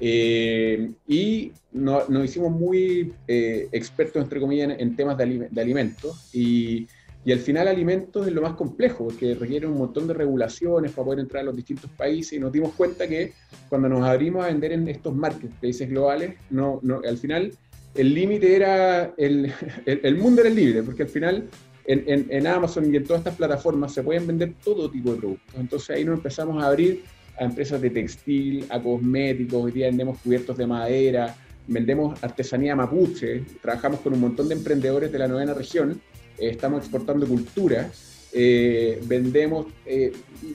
Eh, 0.00 0.92
y 1.06 1.52
nos 1.72 2.24
hicimos 2.24 2.52
muy 2.52 3.12
eh, 3.28 3.68
expertos, 3.72 4.22
entre 4.22 4.40
comillas, 4.40 4.76
en, 4.78 4.96
temas 4.96 5.16
de, 5.16 5.48
alimentos. 5.56 6.30
Y, 6.34 6.88
y, 7.24 7.32
al 7.32 7.38
final 7.38 7.68
alimentos 7.68 8.26
es 8.26 8.32
lo 8.32 8.42
más 8.42 8.54
complejo, 8.54 9.04
porque 9.04 9.34
requiere 9.34 9.66
un 9.66 9.78
montón 9.78 10.06
de 10.06 10.14
regulaciones 10.14 10.92
para 10.92 11.04
poder 11.04 11.20
entrar 11.20 11.42
a 11.42 11.46
los 11.46 11.56
distintos 11.56 11.90
países. 11.90 12.34
Y 12.34 12.40
nos 12.40 12.52
dimos 12.52 12.72
cuenta 12.74 13.06
que 13.06 13.32
cuando 13.68 13.88
nos 13.88 14.02
abrimos 14.04 14.44
a 14.44 14.48
vender 14.48 14.72
en 14.72 14.88
estos 14.88 15.14
marketplaces 15.14 15.88
globales, 15.88 16.34
no, 16.50 16.80
no, 16.82 17.00
al 17.06 17.16
final 17.16 17.52
el 17.94 18.12
límite 18.12 18.56
era, 18.56 19.14
el, 19.16 19.52
el, 19.86 20.00
el, 20.02 20.16
mundo 20.16 20.40
era 20.40 20.50
libre, 20.50 20.82
porque 20.82 21.04
al 21.04 21.08
final 21.08 21.48
en, 21.86 22.46
Amazon 22.46 22.92
y 22.92 22.96
en 22.96 23.04
todas 23.04 23.20
estas 23.20 23.36
plataformas 23.36 23.92
se 23.92 24.02
pueden 24.02 24.26
vender 24.26 24.54
todo 24.62 24.90
tipo 24.90 25.12
de 25.12 25.18
productos. 25.18 25.54
Entonces 25.58 25.90
ahí 25.90 26.04
nos 26.04 26.16
empezamos 26.16 26.62
a 26.62 26.68
abrir 26.68 27.02
a 27.38 27.44
empresas 27.44 27.80
de 27.80 27.90
textil, 27.90 28.64
a 28.68 28.80
cosméticos, 28.80 29.64
hoy 29.64 29.72
día 29.72 29.86
vendemos 29.86 30.18
cubiertos 30.18 30.56
de 30.56 30.66
madera, 30.66 31.34
vendemos 31.66 32.22
artesanía 32.22 32.76
mapuche, 32.76 33.44
trabajamos 33.60 34.00
con 34.00 34.12
un 34.12 34.20
montón 34.20 34.48
de 34.48 34.54
emprendedores 34.54 35.10
de 35.10 35.18
la 35.18 35.28
novena 35.28 35.54
región, 35.54 36.00
eh, 36.38 36.50
estamos 36.50 36.82
exportando 36.82 37.26
cultura, 37.26 37.90
eh, 38.32 39.00
vendemos 39.04 39.66
eh, 39.86 40.12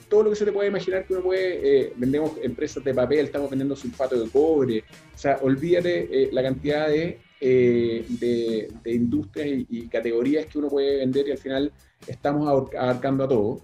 todo 0.08 0.24
lo 0.24 0.30
que 0.32 0.36
se 0.36 0.46
te 0.46 0.52
puede 0.52 0.70
imaginar 0.70 1.06
que 1.06 1.14
uno 1.14 1.24
puede, 1.24 1.94
vendemos 1.96 2.34
empresas 2.42 2.84
de 2.84 2.94
papel, 2.94 3.26
estamos 3.26 3.50
vendiendo 3.50 3.76
sulfato 3.76 4.22
de 4.22 4.30
cobre, 4.30 4.84
o 5.14 5.18
sea, 5.18 5.40
olvídate 5.42 6.30
la 6.32 6.44
cantidad 6.44 6.88
de 6.88 7.20
eh, 7.42 8.06
de, 8.10 8.70
industrias 8.94 9.66
y, 9.70 9.88
categorías 9.88 10.46
que 10.46 10.58
uno 10.58 10.70
puede 10.70 10.98
vender 10.98 11.28
y 11.28 11.32
al 11.32 11.38
final 11.38 11.72
estamos 12.08 12.48
abarcando 12.48 13.24
a 13.24 13.28
todo. 13.28 13.62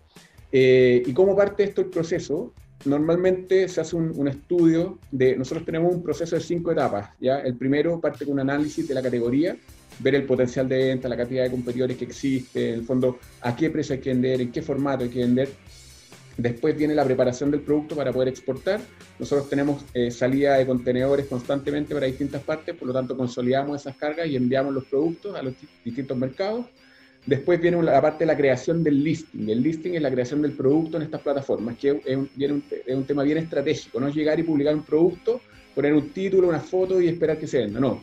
Eh, 0.51 1.03
y 1.05 1.13
como 1.13 1.35
parte 1.35 1.63
de 1.63 1.69
esto 1.69 1.81
el 1.81 1.87
proceso, 1.87 2.53
normalmente 2.85 3.67
se 3.67 3.81
hace 3.81 3.95
un, 3.95 4.27
estudio 4.27 4.99
de, 5.11 5.35
nosotros 5.35 5.65
tenemos 5.65 5.93
un 5.93 6.03
proceso 6.03 6.35
de 6.35 6.41
cinco 6.41 6.71
etapas, 6.71 7.09
¿ya? 7.19 7.39
El 7.39 7.55
primero 7.55 7.99
parte 7.99 8.25
con 8.25 8.35
un 8.35 8.39
análisis 8.41 8.87
de 8.87 8.93
la 8.93 9.01
categoría, 9.01 9.57
ver 9.99 10.15
el 10.15 10.23
potencial 10.25 10.67
de 10.67 10.77
venta, 10.77 11.09
la 11.09 11.17
cantidad 11.17 11.43
de 11.43 11.51
competidores 11.51 11.97
que 11.97 12.05
existe, 12.05 12.69
en 12.69 12.75
el 12.75 12.83
fondo, 12.83 13.19
a 13.41 13.55
qué 13.55 13.69
precio 13.69 13.95
hay 13.95 14.01
que 14.01 14.09
vender, 14.09 14.41
en 14.41 14.51
qué 14.51 14.61
formato 14.61 15.03
hay 15.03 15.09
que 15.09 15.19
vender. 15.19 15.49
Después 16.37 16.77
viene 16.77 16.93
la 16.93 17.05
preparación 17.05 17.49
del 17.49 17.61
producto 17.61 17.95
para 17.95 18.11
poder 18.11 18.27
exportar. 18.27 18.81
Nosotros 19.19 19.49
tenemos 19.49 19.85
eh, 19.93 20.11
salida 20.11 20.55
de 20.55 20.65
contenedores 20.65 21.27
constantemente 21.27 21.93
para 21.93 22.07
distintas 22.07 22.43
partes, 22.43 22.75
por 22.75 22.87
lo 22.87 22.93
tanto 22.93 23.15
consolidamos 23.15 23.79
esas 23.81 23.95
cargas 23.95 24.27
y 24.27 24.35
enviamos 24.35 24.73
los 24.73 24.85
productos 24.85 25.35
a 25.35 25.41
los 25.41 25.53
distintos 25.83 26.17
mercados. 26.17 26.65
Después 27.25 27.59
viene 27.59 27.81
la 27.81 28.01
parte 28.01 28.19
de 28.19 28.27
la 28.27 28.37
creación 28.37 28.83
del 28.83 29.03
listing. 29.03 29.49
El 29.49 29.63
listing 29.63 29.95
es 29.95 30.01
la 30.01 30.11
creación 30.11 30.41
del 30.41 30.51
producto 30.51 30.97
en 30.97 31.03
estas 31.03 31.21
plataformas, 31.21 31.77
que 31.77 32.01
es 32.05 32.15
un, 32.17 32.29
es 32.37 32.95
un 32.95 33.05
tema 33.05 33.23
bien 33.23 33.39
estratégico. 33.39 33.99
No 33.99 34.09
es 34.09 34.15
llegar 34.15 34.39
y 34.39 34.43
publicar 34.43 34.75
un 34.75 34.83
producto, 34.83 35.41
poner 35.73 35.93
un 35.93 36.09
título, 36.09 36.49
una 36.49 36.59
foto 36.59 37.01
y 37.01 37.07
esperar 37.07 37.39
que 37.39 37.47
se 37.47 37.59
venda. 37.59 37.79
No, 37.79 38.01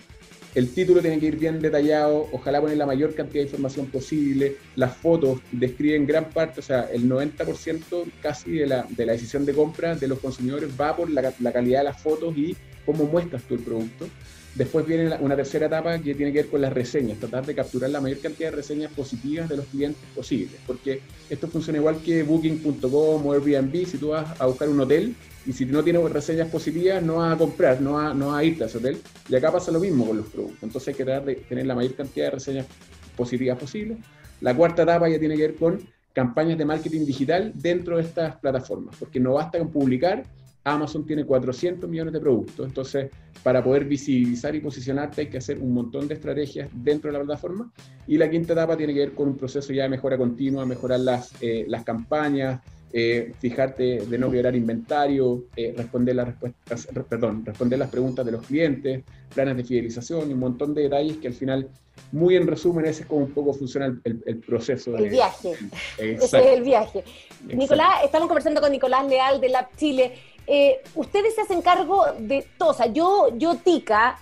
el 0.54 0.68
título 0.68 1.00
tiene 1.00 1.18
que 1.18 1.26
ir 1.26 1.38
bien 1.38 1.60
detallado, 1.60 2.28
ojalá 2.30 2.60
poner 2.60 2.76
la 2.76 2.84
mayor 2.84 3.14
cantidad 3.14 3.42
de 3.42 3.48
información 3.48 3.86
posible. 3.86 4.56
Las 4.76 4.94
fotos 4.96 5.40
describen 5.50 6.06
gran 6.06 6.28
parte, 6.30 6.60
o 6.60 6.62
sea, 6.62 6.82
el 6.92 7.08
90% 7.08 8.04
casi 8.20 8.52
de 8.52 8.66
la, 8.66 8.86
de 8.88 9.06
la, 9.06 9.12
decisión 9.12 9.46
de 9.46 9.54
compra 9.54 9.96
de 9.96 10.08
los 10.08 10.18
consumidores 10.18 10.70
va 10.78 10.94
por 10.94 11.10
la, 11.10 11.32
la, 11.38 11.52
calidad 11.52 11.80
de 11.80 11.84
las 11.84 12.02
fotos 12.02 12.36
y 12.36 12.54
cómo 12.84 13.04
muestras 13.04 13.42
tú 13.44 13.54
el 13.54 13.60
producto. 13.60 14.06
Después 14.54 14.86
viene 14.86 15.16
una 15.20 15.34
tercera 15.34 15.66
etapa 15.66 15.98
que 15.98 16.14
tiene 16.14 16.30
que 16.30 16.42
ver 16.42 16.50
con 16.50 16.60
las 16.60 16.72
reseñas, 16.72 17.18
tratar 17.18 17.46
de 17.46 17.54
capturar 17.54 17.88
la 17.88 18.02
mayor 18.02 18.18
cantidad 18.18 18.50
de 18.50 18.56
reseñas 18.56 18.92
positivas 18.92 19.48
de 19.48 19.56
los 19.56 19.66
clientes 19.66 20.02
posibles, 20.14 20.56
porque 20.66 21.00
esto 21.30 21.48
funciona 21.48 21.78
igual 21.78 21.96
que 22.04 22.22
Booking.com 22.22 23.26
o 23.26 23.32
Airbnb, 23.32 23.86
si 23.86 23.96
tú 23.96 24.08
vas 24.08 24.38
a 24.38 24.46
buscar 24.46 24.68
un 24.68 24.80
hotel, 24.80 25.14
y 25.46 25.52
si 25.52 25.64
no 25.64 25.82
tienes 25.82 26.02
reseñas 26.10 26.48
positivas, 26.48 27.02
no 27.02 27.16
vas 27.16 27.34
a 27.34 27.38
comprar, 27.38 27.80
no 27.80 27.94
vas, 27.94 28.38
a 28.38 28.44
irte 28.44 28.62
a 28.62 28.66
ese 28.66 28.78
hotel. 28.78 28.98
Y 29.28 29.34
acá 29.34 29.50
pasa 29.50 29.72
lo 29.72 29.80
mismo 29.80 30.06
con 30.06 30.18
los 30.18 30.26
productos. 30.26 30.62
Entonces 30.62 30.88
hay 30.88 30.94
que 30.94 31.04
tratar 31.04 31.24
de 31.24 31.34
tener 31.34 31.66
la 31.66 31.74
mayor 31.74 31.94
cantidad 31.94 32.26
de 32.26 32.30
reseñas 32.30 32.66
positivas 33.16 33.58
posible. 33.58 33.96
La 34.40 34.56
cuarta 34.56 34.82
etapa 34.82 35.08
ya 35.08 35.18
tiene 35.18 35.36
que 35.36 35.42
ver 35.42 35.56
con 35.56 35.80
campañas 36.12 36.58
de 36.58 36.64
marketing 36.64 37.04
digital 37.06 37.52
dentro 37.54 37.96
de 37.96 38.02
estas 38.02 38.36
plataformas, 38.36 38.96
porque 38.98 39.18
no 39.18 39.34
basta 39.34 39.58
con 39.58 39.70
publicar, 39.70 40.24
Amazon 40.64 41.04
tiene 41.04 41.24
400 41.24 41.88
millones 41.88 42.12
de 42.12 42.20
productos, 42.20 42.66
entonces 42.66 43.10
para 43.42 43.62
poder 43.62 43.84
visibilizar 43.84 44.54
y 44.54 44.60
posicionarte 44.60 45.22
hay 45.22 45.26
que 45.28 45.38
hacer 45.38 45.58
un 45.58 45.74
montón 45.74 46.06
de 46.06 46.14
estrategias 46.14 46.68
dentro 46.72 47.10
de 47.10 47.18
la 47.18 47.24
plataforma. 47.24 47.72
Y 48.06 48.16
la 48.16 48.30
quinta 48.30 48.52
etapa 48.52 48.76
tiene 48.76 48.94
que 48.94 49.00
ver 49.00 49.12
con 49.12 49.28
un 49.28 49.36
proceso 49.36 49.72
ya 49.72 49.84
de 49.84 49.88
mejora 49.88 50.16
continua, 50.16 50.64
mejorar 50.64 51.00
las, 51.00 51.32
eh, 51.40 51.64
las 51.66 51.84
campañas, 51.84 52.60
eh, 52.94 53.32
fijarte 53.38 54.00
de 54.06 54.18
no 54.18 54.28
violar 54.28 54.54
inventario, 54.54 55.46
eh, 55.56 55.72
responder, 55.74 56.14
las 56.14 56.26
respuestas, 56.26 56.88
perdón, 57.08 57.42
responder 57.42 57.78
las 57.78 57.88
preguntas 57.88 58.26
de 58.26 58.32
los 58.32 58.46
clientes, 58.46 59.02
planes 59.34 59.56
de 59.56 59.64
fidelización 59.64 60.28
y 60.28 60.34
un 60.34 60.40
montón 60.40 60.74
de 60.74 60.82
detalles 60.82 61.16
que 61.16 61.28
al 61.28 61.32
final, 61.32 61.70
muy 62.12 62.36
en 62.36 62.46
resumen, 62.46 62.84
ese 62.84 63.02
es 63.02 63.08
como 63.08 63.22
un 63.24 63.30
poco 63.30 63.54
funciona 63.54 63.98
el, 64.04 64.38
proceso. 64.40 64.94
El 64.94 65.08
viaje. 65.08 65.54
Ese 65.98 66.24
es 66.24 66.34
el 66.34 66.62
viaje. 66.62 67.02
Nicolás, 67.46 68.04
estamos 68.04 68.28
conversando 68.28 68.60
con 68.60 68.70
Nicolás 68.70 69.06
Leal 69.08 69.40
de 69.40 69.48
Lab 69.48 69.74
Chile. 69.76 70.12
Eh, 70.46 70.80
ustedes 70.94 71.34
se 71.34 71.42
hacen 71.42 71.62
cargo 71.62 72.04
de 72.18 72.46
todo, 72.58 72.70
o 72.70 72.74
sea, 72.74 72.86
yo, 72.86 73.28
yo 73.36 73.56
Tica, 73.56 74.18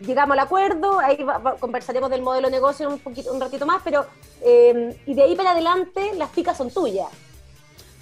llegamos 0.00 0.34
al 0.34 0.40
acuerdo, 0.40 0.98
ahí 0.98 1.18
conversaremos 1.60 2.10
del 2.10 2.22
modelo 2.22 2.48
de 2.48 2.52
negocio 2.52 2.88
un, 2.88 2.98
poquito, 2.98 3.32
un 3.32 3.40
ratito 3.40 3.66
más, 3.66 3.82
pero 3.84 4.06
eh, 4.44 4.96
y 5.06 5.14
de 5.14 5.22
ahí 5.22 5.34
para 5.34 5.52
adelante 5.52 6.12
las 6.16 6.32
ticas 6.32 6.56
son 6.56 6.70
tuyas, 6.70 7.08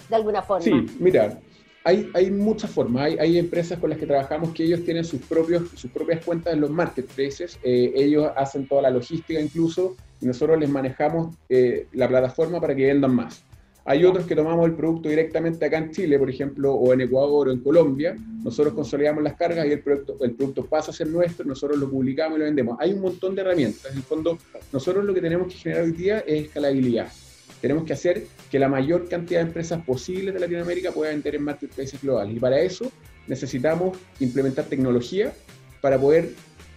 de 0.09 0.17
alguna 0.17 0.43
forma. 0.43 0.65
Sí, 0.65 0.73
mira, 0.99 1.39
hay, 1.85 2.11
hay 2.15 2.31
muchas 2.31 2.71
formas. 2.71 3.05
Hay, 3.05 3.19
hay, 3.19 3.39
empresas 3.39 3.79
con 3.79 3.91
las 3.91 3.99
que 3.99 4.07
trabajamos 4.07 4.53
que 4.53 4.65
ellos 4.65 4.85
tienen 4.85 5.05
sus, 5.05 5.21
propios, 5.23 5.71
sus 5.75 5.91
propias 5.91 6.25
cuentas 6.25 6.53
en 6.53 6.61
los 6.61 6.71
marketplaces, 6.71 7.59
eh, 7.63 7.93
ellos 7.95 8.31
hacen 8.37 8.67
toda 8.67 8.83
la 8.83 8.91
logística 8.91 9.41
incluso, 9.41 9.97
y 10.21 10.27
nosotros 10.27 10.59
les 10.59 10.69
manejamos 10.69 11.35
eh, 11.49 11.87
la 11.93 12.09
plataforma 12.09 12.61
para 12.61 12.75
que 12.75 12.87
vendan 12.87 13.15
más. 13.15 13.43
Hay 13.89 14.05
otros 14.05 14.27
que 14.27 14.35
tomamos 14.35 14.67
el 14.67 14.75
producto 14.75 15.09
directamente 15.09 15.65
acá 15.65 15.79
en 15.79 15.93
Chile, 15.93 16.19
por 16.19 16.29
ejemplo, 16.29 16.75
o 16.75 16.93
en 16.93 17.03
Ecuador 17.03 17.47
o 17.47 17.53
en 17.53 17.61
Colombia. 17.61 18.17
Nosotros 18.43 18.75
consolidamos 18.75 19.23
las 19.23 19.35
cargas 19.35 19.65
y 19.65 19.71
el 19.71 19.81
producto, 19.81 20.17
el 20.25 20.33
producto 20.33 20.67
pasa 20.67 20.91
a 20.91 20.95
ser 20.95 21.07
nuestro, 21.07 21.47
nosotros 21.47 21.79
lo 21.79 21.89
publicamos 21.89 22.37
y 22.37 22.41
lo 22.41 22.47
vendemos. 22.47 22.77
Hay 22.81 22.93
un 22.93 23.01
montón 23.01 23.37
de 23.37 23.43
herramientas. 23.43 23.93
En 23.93 23.99
el 23.99 24.03
fondo, 24.03 24.39
nosotros 24.73 25.05
lo 25.05 25.15
que 25.15 25.21
tenemos 25.21 25.47
que 25.47 25.55
generar 25.55 25.85
hoy 25.85 25.93
día 25.93 26.19
es 26.27 26.47
escalabilidad. 26.47 27.13
Tenemos 27.61 27.85
que 27.85 27.93
hacer 27.93 28.27
que 28.51 28.59
la 28.59 28.69
mayor 28.69 29.09
cantidad 29.09 29.39
de 29.39 29.47
empresas 29.47 29.81
posibles 29.85 30.35
de 30.35 30.41
Latinoamérica 30.41 30.91
puedan 30.91 31.15
vender 31.15 31.37
en 31.37 31.45
marketplaces 31.45 32.03
globales. 32.03 32.37
Y 32.37 32.41
para 32.41 32.59
eso 32.59 32.91
necesitamos 33.29 33.97
implementar 34.19 34.65
tecnología 34.65 35.33
para 35.81 35.97
poder 35.97 36.31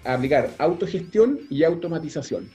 aplicar 0.04 0.52
autogestión 0.60 1.40
y 1.50 1.64
automatización 1.64 2.48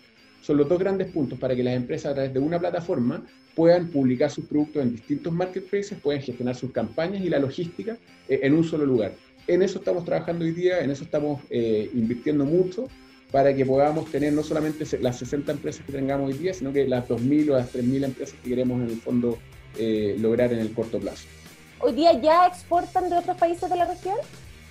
son 0.45 0.59
los 0.59 0.69
dos 0.69 0.79
grandes 0.79 1.11
puntos 1.11 1.39
para 1.39 1.57
que 1.57 1.65
las 1.65 1.75
empresas 1.75 2.13
a 2.13 2.15
través 2.15 2.35
de 2.35 2.39
una 2.39 2.59
plataforma 2.59 3.25
puedan 3.55 3.89
publicar 3.89 4.31
sus 4.31 4.45
productos 4.45 4.83
en 4.83 4.93
distintos 4.93 5.33
marketplaces, 5.33 5.99
puedan 5.99 6.21
gestionar 6.21 6.55
sus 6.55 6.71
campañas 6.71 7.23
y 7.25 7.31
la 7.31 7.39
logística 7.39 7.97
eh, 8.29 8.41
en 8.43 8.53
un 8.53 8.63
solo 8.63 8.85
lugar. 8.85 9.13
En 9.47 9.63
eso 9.63 9.79
estamos 9.79 10.05
trabajando 10.05 10.45
hoy 10.45 10.53
día, 10.53 10.81
en 10.81 10.91
eso 10.91 11.05
estamos 11.05 11.41
eh, 11.49 11.91
invirtiendo 11.95 12.45
mucho 12.45 12.89
para 13.33 13.55
que 13.55 13.65
podamos 13.65 14.11
tener 14.11 14.35
no 14.35 14.43
solamente 14.43 14.85
las 15.01 15.19
60 15.19 15.53
empresas 15.53 15.85
que 15.87 15.93
tengamos 15.93 16.31
hoy 16.31 16.39
día, 16.39 16.53
sino 16.53 16.75
que 16.75 16.87
las 16.87 17.09
2.000 17.09 17.51
o 17.51 17.55
las 17.55 17.73
3.000 17.73 18.05
empresas 18.05 18.39
que 18.43 18.51
queremos 18.51 18.83
en 18.83 18.91
el 18.91 19.01
fondo 19.01 19.39
eh, 19.79 20.15
lograr 20.21 20.53
en 20.53 20.59
el 20.59 20.73
corto 20.73 21.01
plazo. 21.01 21.27
¿Hoy 21.81 21.93
día 21.93 22.21
ya 22.21 22.47
exportan 22.47 23.09
de 23.09 23.17
otros 23.17 23.37
países 23.39 23.69
de 23.69 23.77
la 23.77 23.87
región? 23.87 24.17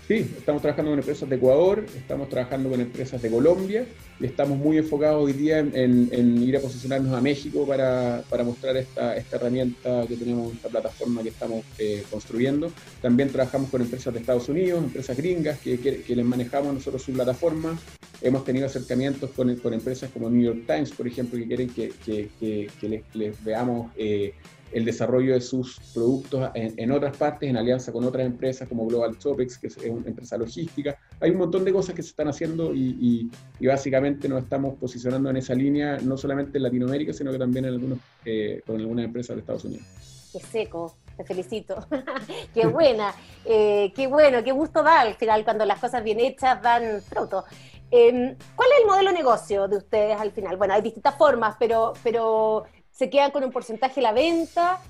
Sí, 0.06 0.16
estamos 0.38 0.62
trabajando 0.62 0.92
con 0.92 1.00
empresas 1.00 1.30
de 1.30 1.38
Ecuador, 1.38 1.86
estamos 1.96 2.28
trabajando 2.28 2.70
con 2.70 2.82
empresas 2.82 3.22
de 3.22 3.32
Colombia 3.32 3.86
y 4.20 4.26
estamos 4.26 4.58
muy 4.58 4.78
enfocados 4.78 5.24
hoy 5.24 5.32
día 5.32 5.60
en, 5.60 6.44
ir 6.44 6.58
a 6.58 6.60
posicionarnos 6.60 7.14
a 7.14 7.22
México 7.22 7.66
para, 7.66 8.22
mostrar 8.44 8.76
esta, 8.76 9.16
herramienta 9.16 10.06
que 10.06 10.18
tenemos, 10.18 10.54
esta 10.54 10.68
plataforma 10.68 11.24
que 11.24 11.30
estamos 11.30 11.64
eh, 11.78 12.04
construyendo. 12.12 12.70
También 13.02 13.30
trabajamos 13.30 13.70
con 13.70 13.82
empresas 13.82 14.14
de 14.14 14.20
Estados 14.20 14.50
Unidos, 14.50 14.84
empresas 14.84 15.16
gringas 15.16 15.60
que, 15.60 16.04
les 16.06 16.26
manejamos 16.26 16.74
nosotros 16.74 17.02
su 17.02 17.14
plataforma. 17.14 17.80
Hemos 18.22 18.44
tenido 18.44 18.66
acercamientos 18.66 19.30
con, 19.30 19.50
empresas 19.50 20.10
como 20.12 20.30
New 20.30 20.44
York 20.44 20.64
Times, 20.68 20.92
por 20.92 21.08
ejemplo, 21.08 21.40
que 21.40 21.48
quieren 21.48 21.70
que, 21.70 23.04
les, 23.14 23.44
veamos. 23.46 23.90
Eh, 23.96 24.34
el 24.74 24.86
desarrollo 24.86 25.34
de 25.34 25.42
sus 25.42 25.80
productos 25.94 26.50
en, 26.56 26.92
otras 26.92 27.16
partes, 27.16 27.50
en 27.50 27.58
alianza 27.58 27.92
con 27.92 28.04
otras 28.04 28.26
empresas 28.26 28.68
como 28.68 28.86
Global 28.88 29.18
Topics, 29.18 29.58
que 29.58 29.68
es 29.68 29.78
una 29.78 30.08
empresa 30.08 30.38
logística. 30.38 30.98
Hay 31.20 31.32
un 31.32 31.38
montón 31.38 31.64
de 31.64 31.72
cosas 31.72 31.96
que 31.96 32.02
se 32.02 32.10
están 32.10 32.28
haciendo 32.28 32.74
y, 32.74 33.30
básicamente 33.62 34.28
nos 34.28 34.44
estamos 34.44 34.76
posicionando 34.76 35.30
en 35.30 35.38
esa 35.38 35.54
línea, 35.54 35.98
no 36.02 36.18
solamente 36.18 36.58
en 36.58 36.64
Latinoamérica, 36.64 37.14
sino 37.14 37.32
que 37.32 37.40
también 37.40 37.66
en 37.66 37.74
algunos, 37.74 38.00
eh, 38.26 38.62
con 38.66 38.80
algunas 38.80 39.06
empresas 39.06 39.36
de 39.36 39.42
Estados 39.42 39.66
Unidos. 39.66 39.86
Qué 40.34 40.40
seco, 40.40 40.96
te 41.16 41.24
felicito. 41.24 41.88
qué 42.54 42.66
buena, 42.66 43.14
eh, 43.46 43.94
qué 43.96 44.08
bueno, 44.08 44.44
qué 44.44 44.52
gusto 44.52 44.82
da 44.82 45.02
al 45.02 45.14
final 45.16 45.44
cuando 45.44 45.66
las 45.66 45.80
cosas 45.80 46.04
bien 46.04 46.20
hechas 46.20 46.62
dan 46.62 47.02
fruto. 47.02 47.46
Em, 47.92 48.36
¿Cuál 48.56 48.70
es 48.72 48.82
el 48.82 48.88
modelo 48.88 49.10
de 49.12 49.18
negocio 49.18 49.68
de 49.68 49.78
ustedes 49.78 50.20
al 50.20 50.32
final? 50.32 50.58
Bueno, 50.58 50.74
hay 50.74 50.82
distintas 50.82 51.16
formas, 51.16 51.56
pero, 51.60 51.94
pero 52.02 52.66
se 52.94 53.10
quedan 53.10 53.32
con 53.32 53.44
un 53.44 53.52
porcentaje 53.52 53.96
de 53.96 54.02
la 54.04 54.14
venta. 54.14 54.82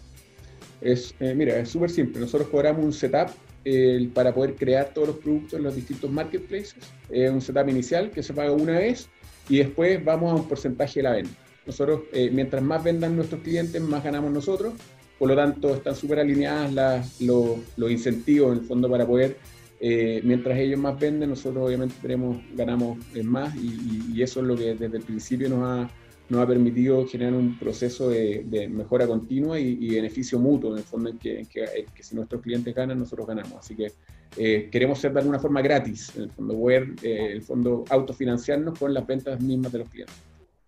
Es, 0.82 1.16
eh, 1.20 1.34
mira, 1.34 1.58
es 1.58 1.70
súper 1.70 1.90
simple. 1.90 2.20
Nosotros 2.20 2.50
cobramos 2.50 2.84
un 2.84 2.94
setup 2.94 3.30
para 4.14 4.34
poder 4.34 4.56
crear 4.56 4.94
todos 4.94 5.08
los 5.08 5.18
productos 5.20 5.54
en 5.54 5.64
los 5.64 5.74
distintos 5.74 6.12
marketplaces. 6.12 6.76
Es 7.10 7.32
un 7.32 7.42
setup 7.42 7.70
inicial 7.70 8.12
que 8.12 8.22
se 8.22 8.34
paga 8.34 8.52
una 8.52 8.78
vez 8.78 9.08
y 9.48 9.60
después 9.60 10.04
vamos 10.04 10.34
a 10.34 10.36
un 10.36 10.48
porcentaje 10.50 11.00
de 11.00 11.04
la 11.04 11.12
venta. 11.14 11.38
Nosotros, 11.66 12.02
eh, 12.12 12.30
mientras 12.30 12.62
más 12.62 12.84
vendan 12.84 13.16
nuestros 13.16 13.42
clientes, 13.42 13.82
más 13.82 14.04
ganamos 14.04 14.32
nosotros. 14.32 14.74
Por 15.18 15.30
lo 15.30 15.36
tanto, 15.36 15.74
están 15.74 15.96
súper 15.96 16.20
alineadas 16.20 17.22
los, 17.22 17.60
incentivos 17.90 18.52
en 18.52 18.60
el 18.60 18.66
fondo 18.66 18.90
para 18.90 19.08
poder, 19.08 19.38
eh, 19.80 20.20
mientras 20.26 20.58
ellos 20.58 20.80
más 20.80 21.00
venden, 21.00 21.30
nosotros 21.30 21.66
obviamente 21.66 21.96
tenemos, 22.02 22.38
ganamos 22.54 22.98
más 23.24 23.56
y, 23.56 24.12
y, 24.14 24.22
eso 24.22 24.42
es 24.42 24.48
lo 24.48 24.58
que 24.58 24.76
desde 24.76 24.98
el 24.98 25.04
principio 25.04 25.48
nos 25.48 25.64
ha 25.64 25.90
nos 26.30 26.42
ha 26.42 26.48
permitido 26.48 27.06
generar 27.08 27.34
un 27.34 27.58
proceso 27.58 28.10
de, 28.10 28.70
mejora 28.72 29.06
continua 29.06 29.60
y, 29.60 29.96
beneficio 29.96 30.40
mutuo, 30.40 30.72
en 30.72 30.78
el 30.78 30.84
fondo, 30.84 31.10
en 31.10 31.18
que, 31.18 31.86
si 32.00 32.16
nuestros 32.16 32.42
clientes 32.42 32.74
ganan, 32.74 33.00
nosotros 33.00 33.28
ganamos. 33.28 33.54
Así 33.54 33.76
que 33.76 33.92
eh, 34.38 34.70
queremos 34.72 35.00
ser 35.00 35.14
de 35.14 35.20
alguna 35.20 35.40
forma 35.40 35.62
gratis, 35.62 36.12
en 36.16 36.24
el 36.24 36.32
fondo, 36.32 36.58
poder, 36.58 36.88
eh, 37.04 37.30
el 37.34 37.42
fondo, 37.42 37.84
autofinanciarnos 37.90 38.80
con 38.80 38.94
las 38.94 39.06
ventas 39.06 39.40
mismas 39.42 39.72
de 39.72 39.80
los 39.80 39.90
clientes. 39.90 40.16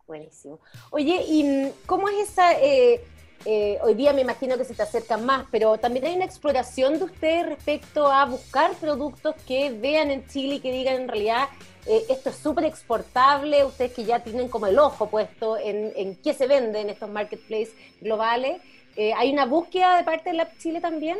Buenísimo. 0.08 0.60
Oye, 0.92 1.24
¿y 1.28 1.72
cómo 1.86 2.10
es 2.10 2.30
esa... 2.30 2.54
Eh, 2.62 3.02
hoy 3.46 3.94
día 3.94 4.14
me 4.14 4.22
imagino 4.22 4.58
que 4.58 4.64
se 4.64 4.74
te 4.74 4.82
acercan 4.82 5.26
más, 5.26 5.46
pero 5.52 5.78
también 5.78 6.06
hay 6.06 6.16
una 6.16 6.26
exploración 6.26 6.98
de 6.98 7.06
ustedes 7.06 7.46
respecto 7.46 8.12
a 8.12 8.26
buscar 8.26 8.74
productos 8.76 9.36
que 9.48 9.72
vean 9.72 10.10
en 10.12 10.26
Chile 10.28 10.56
y 10.56 10.60
que 10.60 10.72
digan 10.72 10.96
en 10.96 11.08
realidad 11.08 11.50
eh, 11.88 12.04
esto 12.10 12.30
es 12.32 12.38
súper 12.38 12.66
exportable, 12.66 13.64
ustedes 13.64 13.94
que 13.94 14.06
ya 14.06 14.24
tienen 14.24 14.48
como 14.48 14.66
el 14.66 14.80
ojo 14.80 15.10
puesto 15.10 15.58
en, 15.58 15.92
en 15.96 16.16
qué 16.16 16.34
se 16.34 16.48
vende 16.48 16.82
en 16.82 16.90
estos 16.90 17.10
marketplaces 17.10 17.76
globales. 18.02 18.60
Eh, 18.96 19.14
¿Hay 19.16 19.32
una 19.32 19.46
búsqueda 19.46 19.98
de 19.98 20.04
parte 20.04 20.32
de 20.32 20.38
la 20.38 20.50
Chile 20.58 20.82
también? 20.82 21.18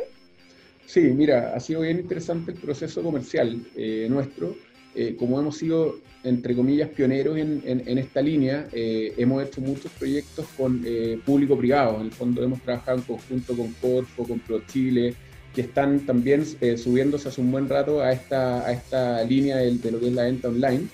Sí, 0.86 1.00
mira, 1.00 1.52
ha 1.54 1.60
sido 1.60 1.82
bien 1.82 1.98
interesante 1.98 2.52
el 2.52 2.58
proceso 2.58 3.02
comercial 3.02 3.60
eh, 4.96 5.16
como 5.18 5.38
hemos 5.38 5.58
sido, 5.58 5.96
entre 6.24 6.56
comillas, 6.56 6.88
pioneros 6.88 7.36
en, 7.38 7.62
en, 7.64 7.98
esta 7.98 8.20
línea, 8.20 8.66
hemos 8.72 9.44
hecho 9.44 9.60
muchos 9.60 9.92
proyectos 9.92 10.44
con 10.56 10.84
público-privado. 11.24 12.00
En 12.00 12.06
el 12.06 12.12
fondo 12.12 12.42
hemos 12.42 12.60
trabajado 12.62 12.98
en 12.98 13.04
conjunto 13.04 13.56
con 13.56 13.72
Corfo, 13.74 14.24
con 14.24 14.40
ProChile, 14.40 15.14
que 15.54 15.60
están 15.60 16.00
también 16.00 16.44
subiéndose 16.76 17.28
hace 17.28 17.40
un 17.40 17.52
buen 17.52 17.68
rato 17.68 18.00
a 18.00 18.10
esta, 18.10 18.66
a 18.66 18.72
esta 18.72 19.22
línea 19.22 19.58
de, 19.58 19.74
de 19.76 19.90
lo 19.92 20.00
que 20.00 20.08
es 20.08 20.12
la 20.14 20.24
venta 20.24 20.48
online. 20.48 20.88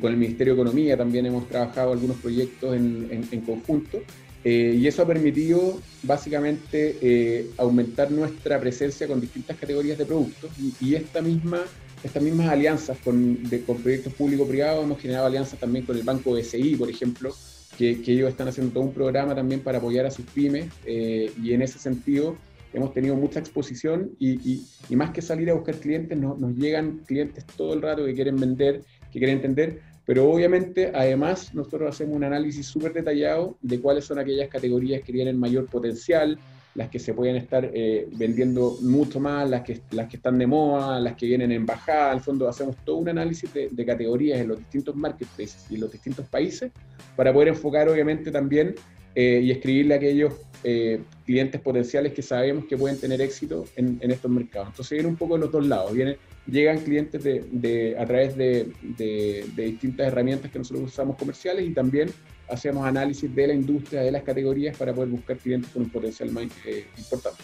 con 0.00 0.12
el 0.12 0.18
Ministerio 0.18 0.54
de 0.54 0.60
Economía 0.60 0.96
también 0.96 1.26
hemos 1.26 1.48
trabajado 1.48 1.90
algunos 1.90 2.18
proyectos 2.18 2.76
en, 2.76 3.26
en 3.32 3.40
conjunto. 3.40 4.02
Eh, 4.44 4.76
y 4.78 4.86
eso 4.86 5.02
ha 5.02 5.06
permitido 5.06 5.80
básicamente 6.02 6.98
eh, 7.00 7.50
aumentar 7.56 8.10
nuestra 8.10 8.60
presencia 8.60 9.06
con 9.06 9.18
distintas 9.18 9.56
categorías 9.56 9.96
de 9.96 10.04
productos 10.04 10.50
y, 10.82 10.94
esta 10.94 11.22
misma, 11.22 11.62
estas 12.04 12.22
mismas 12.22 12.48
alianzas 12.48 12.98
con, 12.98 13.38
con 13.66 13.82
proyectos 13.82 14.12
público-privados, 14.14 14.84
hemos 14.84 15.00
generado 15.00 15.26
alianzas 15.26 15.58
también 15.58 15.84
con 15.84 15.96
el 15.96 16.02
Banco 16.02 16.32
BCI, 16.32 16.76
por 16.76 16.90
ejemplo, 16.90 17.34
que, 17.78 18.02
que, 18.02 18.12
ellos 18.12 18.28
están 18.30 18.48
haciendo 18.48 18.72
todo 18.72 18.84
un 18.84 18.92
programa 18.92 19.34
también 19.34 19.60
para 19.60 19.78
apoyar 19.78 20.06
a 20.06 20.10
sus 20.10 20.24
pymes 20.26 20.68
eh, 20.84 21.32
y 21.42 21.52
en 21.52 21.62
ese 21.62 21.78
sentido 21.78 22.36
hemos 22.72 22.92
tenido 22.92 23.16
mucha 23.16 23.40
exposición 23.40 24.10
y, 24.18 24.62
y, 24.88 24.96
más 24.96 25.10
que 25.10 25.22
salir 25.22 25.48
a 25.50 25.54
buscar 25.54 25.76
clientes, 25.76 26.18
nos 26.18 26.56
llegan 26.56 26.98
clientes 27.06 27.44
todo 27.56 27.74
el 27.74 27.82
rato 27.82 28.04
que 28.04 28.14
quieren 28.14 28.36
vender, 28.36 28.82
que 29.12 29.18
quieren 29.18 29.36
entender, 29.36 29.80
pero 30.04 30.30
obviamente, 30.30 30.92
además, 30.94 31.54
nosotros 31.54 31.88
hacemos 31.88 32.16
un 32.16 32.24
análisis 32.24 32.66
súper 32.66 32.92
detallado 32.92 33.56
de 33.62 33.80
cuáles 33.80 34.04
son 34.04 34.18
aquellas 34.18 34.48
categorías 34.48 35.02
que 35.02 35.12
tienen 35.12 35.38
mayor 35.38 35.66
potencial, 35.66 36.38
las 36.74 36.88
que 36.88 36.98
se 36.98 37.14
pueden 37.14 37.36
estar 37.36 37.70
eh, 37.72 38.08
vendiendo 38.12 38.76
mucho 38.82 39.20
más, 39.20 39.48
las 39.48 39.62
que, 39.62 39.80
las 39.90 40.08
que 40.08 40.16
están 40.16 40.38
de 40.38 40.46
moda, 40.46 40.98
las 40.98 41.14
que 41.14 41.26
vienen 41.26 41.52
en 41.52 41.64
bajada. 41.64 42.10
Al 42.10 42.20
fondo, 42.20 42.48
hacemos 42.48 42.76
todo 42.84 42.96
un 42.96 43.08
análisis 43.08 43.52
de, 43.52 43.84
categorías 43.86 44.40
en 44.40 44.48
los 44.48 44.58
distintos 44.58 44.96
marketplaces 44.96 45.66
y 45.70 45.74
en 45.74 45.82
los 45.82 45.92
distintos 45.92 46.26
países 46.26 46.72
para 47.16 47.32
poder 47.32 47.48
enfocar, 47.48 47.88
obviamente, 47.88 48.30
también 48.30 48.74
eh, 49.14 49.40
y 49.44 49.50
escribirle 49.52 49.94
a 49.94 49.96
aquellos 49.98 50.34
eh, 50.64 51.00
clientes 51.24 51.60
potenciales 51.60 52.12
que 52.12 52.22
sabemos 52.22 52.64
que 52.64 52.76
pueden 52.76 52.98
tener 52.98 53.20
éxito 53.20 53.64
en, 53.76 53.98
estos 54.02 54.30
mercados. 54.30 54.68
Entonces, 54.70 54.90
viene 54.90 55.08
un 55.08 55.16
poco 55.16 55.34
de 55.34 55.40
los 55.40 55.52
dos 55.52 55.66
lados. 55.66 55.92
Viene 55.92 56.16
llegan 56.46 56.78
clientes 56.80 57.22
de, 57.22 57.96
a 57.98 58.04
través 58.04 58.36
de, 58.36 58.72
distintas 59.56 60.08
herramientas 60.08 60.50
que 60.50 60.58
nosotros 60.58 60.84
usamos 60.84 61.16
comerciales 61.16 61.66
y 61.66 61.72
también 61.72 62.10
hacemos 62.48 62.86
análisis 62.86 63.34
de 63.34 63.46
la 63.46 63.54
industria, 63.54 64.02
de 64.02 64.12
las 64.12 64.22
categorías 64.22 64.76
para 64.76 64.92
poder 64.92 65.10
buscar 65.10 65.36
clientes 65.36 65.70
con 65.72 65.82
un 65.82 65.90
potencial 65.90 66.30
más 66.30 66.44
eh, 66.64 66.86
importante. 66.96 67.42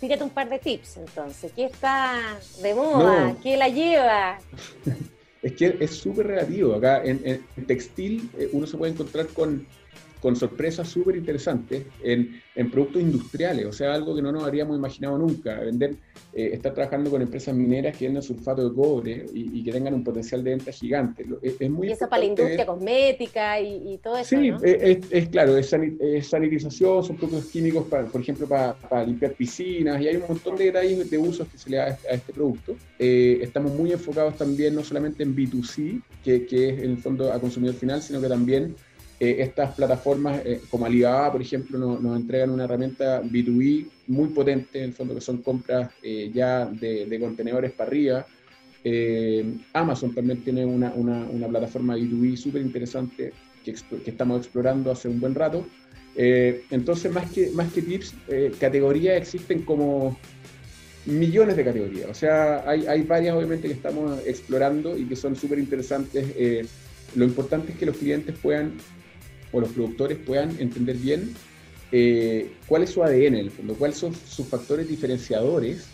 Fíjate 0.00 0.24
un 0.24 0.30
par 0.30 0.48
de 0.48 0.58
tips 0.58 0.98
entonces. 0.98 1.52
¿Qué 1.52 1.64
está 1.64 2.20
de 2.60 2.74
moda? 2.74 3.36
¿Qué 3.42 3.56
la 3.56 3.68
lleva? 3.68 4.38
es 5.42 5.52
que 5.52 5.76
es 5.80 5.90
súper 5.92 6.26
relativo. 6.26 6.74
Acá 6.74 7.02
en, 7.04 7.44
textil 7.66 8.28
eh, 8.38 8.48
uno 8.52 8.66
se 8.66 8.76
puede 8.76 8.92
encontrar 8.92 9.26
con 9.28 9.66
con 10.24 10.36
sorpresas 10.36 10.88
súper 10.88 11.16
interesantes 11.16 11.84
en, 12.02 12.40
en, 12.54 12.70
productos 12.70 13.02
industriales, 13.02 13.66
o 13.66 13.72
sea, 13.72 13.92
algo 13.92 14.16
que 14.16 14.22
no 14.22 14.32
nos 14.32 14.42
habríamos 14.42 14.74
imaginado 14.74 15.18
nunca, 15.18 15.60
vender, 15.60 15.96
eh, 16.32 16.48
estar 16.54 16.72
trabajando 16.72 17.10
con 17.10 17.20
empresas 17.20 17.54
mineras 17.54 17.94
que 17.94 18.06
venden 18.06 18.22
sulfato 18.22 18.66
de 18.66 18.74
cobre 18.74 19.26
y, 19.34 19.62
que 19.62 19.70
tengan 19.70 19.92
un 19.92 20.02
potencial 20.02 20.42
de 20.42 20.52
venta 20.52 20.72
gigante. 20.72 21.26
Es, 21.42 21.70
muy 21.70 21.88
y 21.88 21.92
eso 21.92 22.08
para 22.08 22.20
la 22.20 22.24
industria 22.24 22.64
cosmética 22.64 23.60
y, 23.60 23.98
todo 24.02 24.16
eso. 24.16 24.30
Sí, 24.30 24.50
es, 24.62 25.28
claro, 25.28 25.58
es, 25.58 25.68
sanitización, 26.26 27.04
son 27.04 27.16
productos 27.18 27.44
químicos, 27.50 27.86
para, 27.86 28.06
por 28.06 28.22
ejemplo, 28.22 28.48
para, 28.48 29.04
limpiar 29.04 29.32
piscinas, 29.32 30.00
y 30.00 30.08
hay 30.08 30.16
un 30.16 30.24
montón 30.26 30.56
de 30.56 30.64
detalles 30.64 31.10
de 31.10 31.18
usos 31.18 31.46
que 31.48 31.58
se 31.58 31.68
le 31.68 31.76
da 31.76 31.84
a 31.84 32.14
este 32.14 32.32
producto. 32.32 32.74
Eh, 32.98 33.40
estamos 33.42 33.74
muy 33.74 33.92
enfocados 33.92 34.38
también 34.38 34.74
no 34.74 34.82
solamente 34.82 35.22
en 35.22 35.36
B2C, 35.36 36.00
que, 36.24 36.46
que 36.46 36.70
es 36.70 36.82
en 36.82 36.92
el 36.92 36.96
fondo 36.96 37.30
a 37.30 37.38
consumidor 37.38 37.74
final, 37.74 38.00
sino 38.00 38.22
que 38.22 38.28
también 38.28 38.74
eh, 39.24 39.36
estas 39.40 39.74
plataformas 39.74 40.42
eh, 40.44 40.60
como 40.68 40.84
Alibaba, 40.84 41.32
por 41.32 41.40
ejemplo, 41.40 41.78
nos, 41.78 42.16
entregan 42.16 42.50
una 42.50 42.64
herramienta 42.64 43.22
B2B 43.22 43.86
muy 44.08 44.28
potente, 44.28 44.80
en 44.80 44.90
el 44.90 44.92
fondo 44.92 45.14
que 45.14 45.22
son 45.22 45.38
compras 45.38 45.90
eh, 46.02 46.30
ya 46.34 46.66
de, 46.66 47.18
contenedores 47.18 47.72
para 47.72 47.88
arriba. 47.88 48.26
Amazon 49.72 50.14
también 50.14 50.42
tiene 50.44 50.66
una, 50.66 50.92
una, 50.92 51.48
plataforma 51.48 51.96
B2B 51.96 52.36
súper 52.36 52.60
interesante 52.60 53.32
que, 53.64 53.72
que, 53.72 54.10
estamos 54.10 54.40
explorando 54.40 54.90
hace 54.90 55.08
un 55.08 55.18
buen 55.20 55.34
rato. 55.34 55.66
entonces, 56.14 57.10
más 57.10 57.30
que, 57.30 57.48
más 57.52 57.72
que 57.72 57.80
tips, 57.80 58.14
categorías 58.60 59.16
existen 59.16 59.62
como 59.62 60.18
millones 61.06 61.56
de 61.56 61.64
categorías. 61.64 62.10
O 62.10 62.14
sea, 62.14 62.68
hay, 62.68 62.86
hay 62.86 63.02
varias 63.04 63.34
obviamente 63.34 63.68
que 63.68 63.74
estamos 63.74 64.20
explorando 64.26 64.98
y 64.98 65.06
que 65.06 65.16
son 65.16 65.34
súper 65.34 65.58
interesantes. 65.58 66.26
lo 67.16 67.24
importante 67.24 67.72
es 67.72 67.78
que 67.78 67.86
los 67.86 67.96
clientes 67.96 68.34
puedan 68.42 68.74
o 69.54 69.60
los 69.60 69.70
productores 69.70 70.18
puedan 70.18 70.50
entender 70.60 70.96
bien 70.96 71.32
eh, 71.92 72.50
cuál 72.66 72.82
es 72.82 72.90
su 72.90 73.04
ADN 73.04 73.26
en 73.26 73.34
el 73.36 73.50
fondo, 73.52 73.74
cuáles 73.74 73.96
son 73.96 74.12
sus 74.12 74.46
factores 74.46 74.88
diferenciadores 74.88 75.86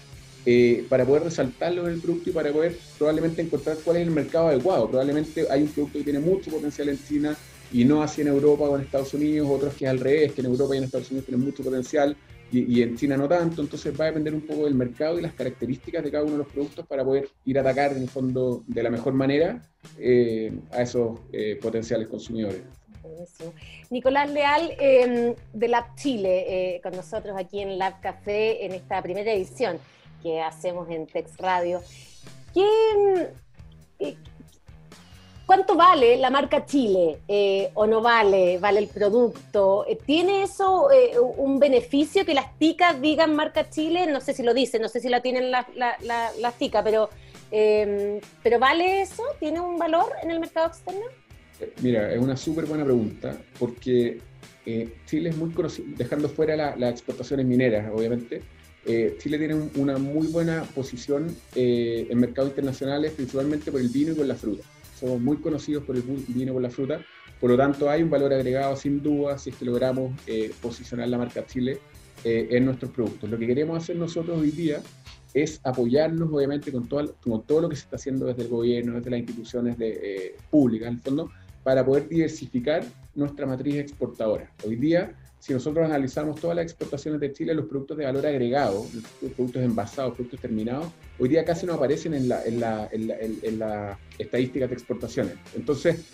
eh, 0.47 0.87
para 0.89 1.05
poder 1.05 1.25
resaltarlo 1.25 1.87
en 1.87 1.93
el 1.93 2.01
producto 2.01 2.31
y 2.31 2.33
para 2.33 2.51
poder 2.51 2.75
probablemente 2.97 3.43
encontrar 3.43 3.77
cuál 3.85 3.99
es 3.99 4.07
el 4.07 4.11
mercado 4.11 4.49
adecuado. 4.49 4.89
Probablemente 4.89 5.47
hay 5.51 5.63
un 5.63 5.69
producto 5.69 5.99
que 5.99 6.05
tiene 6.05 6.21
mucho 6.21 6.51
potencial 6.51 6.89
en 6.89 6.99
China 7.07 7.37
y 7.71 7.85
no 7.85 8.03
así 8.03 8.23
en 8.23 8.29
Europa 8.29 8.65
o 8.65 8.77
en 8.77 8.83
Estados 8.83 9.13
Unidos, 9.13 9.47
otros 9.51 9.75
que 9.75 9.85
es 9.85 9.91
al 9.91 10.01
revés, 10.01 10.33
que 10.33 10.41
en 10.41 10.47
Europa 10.47 10.75
y 10.75 10.79
en 10.79 10.85
Estados 10.85 11.11
Unidos 11.11 11.27
tienen 11.27 11.45
mucho 11.45 11.63
potencial 11.63 12.17
y, 12.53 12.83
en 12.83 12.97
China 12.97 13.17
no 13.17 13.29
tanto, 13.29 13.63
entonces 13.63 13.95
va 14.01 14.07
a 14.07 14.09
depender 14.09 14.35
un 14.35 14.41
poco 14.41 14.65
del 14.65 14.75
mercado 14.75 15.19
y 15.19 15.23
las 15.23 15.35
características 15.35 16.03
de 16.03 16.11
cada 16.11 16.25
uno 16.25 16.33
de 16.33 16.39
los 16.39 16.49
productos 16.49 16.85
para 16.85 17.05
poder 17.05 17.29
ir 17.45 17.59
a 17.59 17.61
atacar 17.61 17.93
en 17.93 18.03
el 18.03 18.09
fondo 18.09 18.65
de 18.67 18.83
la 18.83 18.91
mejor 18.91 19.13
manera 19.13 19.63
eh, 19.99 20.51
a 20.73 20.83
esos 20.83 21.21
potenciales 21.61 22.09
consumidores. 22.09 22.63
Nicolás 23.91 24.31
Leal 24.31 24.75
em, 24.79 25.35
de 25.53 25.69
Lab 25.69 25.95
Chile, 25.97 26.75
eh, 26.77 26.81
con 26.81 26.95
nosotros 26.95 27.37
aquí 27.39 27.61
en 27.61 27.79
Lab 27.79 28.01
Café 28.01 28.65
en 28.65 28.73
esta 28.73 29.03
primera 29.03 29.33
edición 29.33 29.79
que 30.23 30.41
hacemos 30.41 30.89
en 30.91 31.07
Tex 31.07 31.37
Radio. 31.39 31.83
Em, 32.55 33.27
eh, 33.99 34.17
¿Cuánto 35.47 35.75
vale 35.75 36.17
la 36.17 36.31
marca 36.31 36.65
Chile 36.65 37.23
eh, 37.27 37.73
o 37.75 37.85
no 37.85 38.01
vale? 38.01 38.59
¿Vale 38.59 38.79
el 38.79 38.87
producto? 38.87 39.85
¿Tiene 40.07 40.45
eso 40.45 40.89
un 41.39 41.59
beneficio 41.59 42.25
que 42.25 42.35
las 42.35 42.57
ticas 42.57 43.01
digan 43.01 43.35
marca 43.35 43.69
Chile? 43.69 44.07
No 44.07 44.21
sé 44.21 44.33
si 44.33 44.45
lo 44.45 44.55
dicen, 44.55 44.81
no 44.81 44.89
sé 44.89 45.01
si 45.01 45.09
la 45.09 45.21
tienen 45.21 45.51
las 45.51 45.67
la, 45.75 46.53
ticas, 46.57 46.85
pero, 46.85 47.11
em, 47.51 48.21
pero 48.45 48.61
¿vale 48.61 49.01
eso? 49.01 49.25
¿Tiene 49.41 49.59
un 49.59 49.77
valor 49.77 50.13
en 50.23 50.31
el 50.31 50.39
mercado 50.39 50.69
externo? 50.69 51.07
Mira, 51.83 52.13
es 52.13 52.21
una 52.21 52.37
súper 52.37 52.67
buena 52.67 52.85
pregunta 52.85 53.37
porque 53.59 54.19
eh, 54.67 54.89
Chile 55.07 55.31
es 55.31 55.37
muy 55.37 55.51
conocido, 55.51 55.89
dejando 55.97 56.29
fuera 56.29 56.77
las 56.77 56.91
exportaciones 56.91 57.47
mineras, 57.47 57.91
obviamente, 57.93 58.43
eh, 58.87 59.17
Chile 59.19 59.39
tiene 59.39 59.55
una 59.77 59.99
muy 59.99 60.27
buena 60.29 60.63
posición 60.75 61.35
eh, 61.55 62.07
en 62.09 62.19
mercados 62.19 62.51
internacionales, 62.51 63.13
principalmente 63.13 63.71
por 63.71 63.81
el 63.81 63.89
vino 63.89 64.13
y 64.13 64.15
por 64.15 64.27
la 64.27 64.35
fruta. 64.35 64.65
Somos 64.99 65.21
muy 65.21 65.39
conocidos 65.39 65.85
por 65.85 65.97
el 65.97 66.03
vino 66.03 66.51
y 66.51 66.53
por 66.53 66.63
la 66.63 66.71
fruta, 66.71 67.05
por 67.41 67.51
lo 67.51 67.57
tanto 67.57 67.89
hay 67.89 68.03
un 68.03 68.11
valor 68.11 68.33
agregado 68.33 68.77
sin 68.77 69.03
duda 69.03 69.39
si 69.39 69.51
es 69.51 69.57
que 69.57 69.65
logramos 69.65 70.13
posicionar 70.61 71.09
la 71.09 71.17
marca 71.17 71.47
Chile 71.47 71.79
en 72.23 72.67
nuestros 72.67 72.91
productos. 72.91 73.31
Lo 73.31 73.39
que 73.39 73.47
queremos 73.47 73.83
hacer 73.83 73.97
nosotros 73.97 74.39
hoy 74.39 74.51
día 74.51 74.83
es 75.33 75.59
apoyarnos 75.65 76.29
obviamente 76.31 76.71
con 76.71 76.87
todo, 76.87 77.15
con 77.25 77.43
todo 77.45 77.63
lo 77.63 77.69
que 77.71 77.77
se 77.77 77.85
está 77.85 77.97
haciendo 77.97 78.27
desde 78.27 78.43
el 78.43 78.49
gobierno, 78.49 78.95
desde 78.95 79.11
las 79.11 79.21
instituciones 79.21 79.79
de, 79.79 80.37
públicas, 80.51 80.89
en 80.89 80.95
el 80.95 81.01
fondo, 81.01 81.31
para 81.63 81.85
poder 81.85 82.09
diversificar 82.09 82.85
nuestra 83.15 83.47
matriz 83.47 83.77
exportadora. 83.77 84.51
Hoy 84.65 84.77
día, 84.77 85.13
si 85.39 85.53
nosotros 85.53 85.85
analizamos 85.85 86.41
todas 86.41 86.57
las 86.57 86.65
exportaciones 86.65 87.21
de 87.21 87.33
Chile, 87.33 87.55
los 87.55 87.67
productos 87.67 87.97
de 87.97 88.05
valor 88.05 88.27
agregado, 88.27 88.87
los 89.23 89.33
productos 89.33 89.63
envasados, 89.63 90.15
productos 90.15 90.41
terminados, 90.41 90.87
hoy 91.19 91.29
día 91.31 91.45
casi 91.45 91.67
no 91.67 91.75
aparecen 91.75 92.15
en 92.15 92.29
la, 92.29 92.45
en 92.45 92.61
la, 92.61 92.89
en 92.91 93.59
la, 93.59 93.99
estadística 94.19 94.67
de 94.67 94.75
exportaciones. 94.75 95.35
Entonces, 95.55 96.05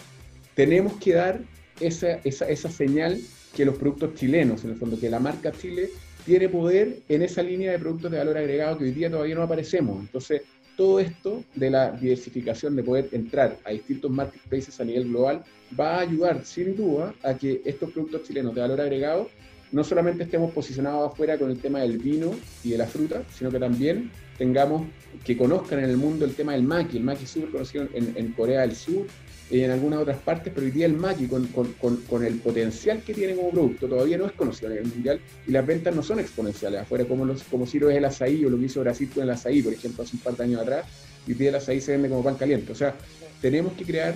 tenemos 0.55 0.95
que 0.95 1.15
dar 1.15 1.41
esa, 1.81 2.15
esa, 2.25 2.49
esa 2.49 2.71
señal 2.71 3.21
que 3.55 3.65
los 3.65 3.77
productos 3.77 4.15
chilenos, 4.15 4.65
en 4.65 4.71
el 4.71 4.77
fondo, 4.77 4.99
que 4.99 5.11
la 5.11 5.19
marca 5.19 5.51
Chile 5.51 5.91
tiene 6.25 6.49
poder 6.49 7.01
en 7.09 7.23
esa 7.23 7.43
línea 7.43 7.73
de 7.73 7.79
productos 7.79 8.11
de 8.11 8.19
valor 8.19 8.37
agregado 8.37 8.79
que 8.79 8.85
hoy 8.85 8.91
día 8.91 9.11
todavía 9.11 9.35
no 9.35 9.43
aparecemos. 9.43 10.01
Entonces, 10.01 10.43
todo 10.77 11.01
esto 11.01 11.43
de 11.55 11.71
la 11.71 11.91
diversificación, 11.91 12.77
de 12.77 12.83
poder 12.83 13.09
entrar 13.13 13.57
a 13.65 13.71
distintos 13.71 14.11
marketplaces 14.11 14.79
a 14.81 14.85
nivel 14.85 15.09
global, 15.09 15.43
va 15.79 15.97
a 15.97 16.01
ayudar 16.01 16.45
sin 16.45 16.77
duda 16.77 17.15
a 17.23 17.35
que 17.35 17.63
estos 17.65 17.91
productos 17.91 18.25
chilenos 18.25 18.55
de 18.55 18.61
valor 18.61 18.81
agregado 18.81 19.29
no 19.73 19.83
solamente 19.83 20.23
estemos 20.25 20.53
posicionados 20.53 21.13
afuera 21.13 21.39
con 21.39 21.51
el 21.51 21.59
tema 21.59 21.81
del 21.81 21.99
vino 21.99 22.31
y 22.63 22.71
de 22.71 22.79
la 22.79 22.87
fruta, 22.87 23.23
sino 23.37 23.51
que 23.51 23.59
también 23.59 24.11
tengamos 24.39 24.87
que 25.25 25.37
conozcan 25.37 25.81
en 25.81 25.91
el 25.91 25.97
mundo 25.97 26.25
el 26.25 26.35
tema 26.35 26.53
del 26.53 26.63
maqui. 26.63 26.99
El 26.99 27.05
maqui 27.05 27.25
es 27.25 27.31
súper 27.31 27.51
conocido 27.51 27.89
en, 27.93 28.33
Corea 28.33 28.61
del 28.61 28.77
Sur 28.77 29.07
en 29.51 29.71
algunas 29.71 30.01
otras 30.01 30.19
partes, 30.19 30.53
pero 30.53 30.67
hoy 30.67 30.73
día 30.73 30.87
el 30.87 30.95
maqui, 30.95 31.29
con, 31.29 31.47
con, 31.49 31.73
con, 32.09 32.25
el 32.25 32.35
potencial 32.39 33.03
que 33.03 33.15
tiene 33.15 33.37
como 33.37 33.51
producto, 33.51 33.87
todavía 33.87 34.19
no 34.19 34.27
es 34.27 34.33
conocido 34.33 34.69
a 34.69 34.75
nivel 34.75 34.89
mundial 34.89 35.21
y 35.47 35.53
las 35.53 35.65
ventas 35.65 35.95
no 35.95 36.03
son 36.03 36.19
exponenciales 36.19 36.81
afuera, 36.81 37.05
como, 37.05 37.25
los, 37.25 37.45
como 37.45 37.65
es 37.65 37.75
el 37.75 38.05
azaí 38.05 38.45
o 38.45 38.51
lo 38.51 38.59
que 38.59 38.65
hizo 38.65 38.81
Brasil 38.81 39.09
con 39.13 39.23
el 39.23 39.31
azaí, 39.31 39.63
por 39.63 39.73
ejemplo, 39.73 40.03
hace 40.03 40.17
un 40.17 40.23
par 40.23 40.37
de 40.37 40.45
años 40.45 40.63
atrás. 40.63 40.87
y 41.27 41.35
día 41.35 41.53
las 41.53 41.69
ahí 41.69 41.81
se 41.81 41.93
vende 41.93 42.09
como 42.09 42.25
pan 42.25 42.35
caliente. 42.35 42.73
O 42.73 42.75
sea, 42.75 42.95
tenemos 43.41 43.75
que 43.75 43.85
crear, 43.85 44.15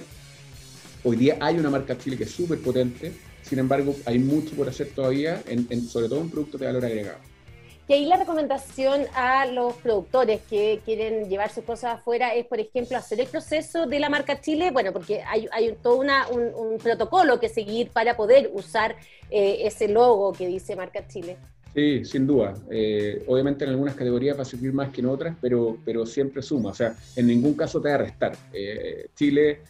hoy 1.05 1.17
día 1.17 1.37
hay 1.41 1.59
una 1.59 1.71
marca 1.71 1.97
Chile 1.97 2.17
que 2.17 2.25
es 2.25 2.31
súper 2.31 2.59
potente, 2.59 3.13
sin 3.43 3.61
embargo 3.61 3.95
hay 4.07 4.19
mucho 4.19 4.57
por 4.57 4.69
hacer 4.69 4.89
todavía, 4.89 5.43
en, 5.47 5.89
sobre 5.89 6.09
todo 6.09 6.21
en 6.21 6.31
productos 6.31 6.61
de 6.61 6.67
valor 6.67 6.85
agregado. 6.85 7.30
Y 7.91 7.93
ahí 7.93 8.07
la 8.07 8.19
recomendación 8.19 9.01
a 9.17 9.47
los 9.47 9.75
productores 9.79 10.43
que 10.49 10.81
quieren 10.85 11.29
llevar 11.29 11.51
sus 11.51 11.65
cosas 11.65 11.99
afuera 11.99 12.33
es, 12.37 12.47
por 12.47 12.61
ejemplo, 12.61 12.97
hacer 12.97 13.19
el 13.19 13.27
proceso 13.27 13.89
de 13.89 13.99
la 13.99 14.09
marca 14.09 14.41
Chile, 14.41 14.71
bueno, 14.71 14.93
porque 14.93 15.23
hay, 15.23 15.49
hay 15.51 15.75
todo 15.83 15.97
una, 15.97 16.29
un, 16.29 16.79
protocolo 16.79 17.41
que 17.41 17.49
seguir 17.49 17.91
para 17.91 18.17
poder 18.17 18.49
usar 18.55 18.95
eh, 19.29 19.63
ese 19.65 19.89
logo 19.89 20.33
que 20.33 20.47
dice 20.47 20.77
marca 20.77 21.05
Chile. 21.09 21.37
Sí, 21.75 22.05
sin 22.05 22.29
duda. 22.29 22.55
Eh, 22.71 23.25
obviamente 23.27 23.65
en 23.65 23.71
algunas 23.71 23.97
categorías 23.97 24.39
va 24.39 24.43
a 24.43 24.45
servir 24.45 24.73
más 24.73 24.91
que 24.91 25.01
en 25.01 25.09
otras, 25.09 25.37
pero, 25.41 25.77
pero 25.85 26.07
siempre 26.07 26.43
suma. 26.43 26.71
O 26.71 26.75
sea, 26.75 26.95
en 27.17 27.27
ningún 27.27 27.55
caso 27.55 27.81
te 27.81 27.89
va 27.89 27.97
a 27.97 27.99
restar. 27.99 28.37
Eh, 28.53 29.09
Chile 29.17 29.63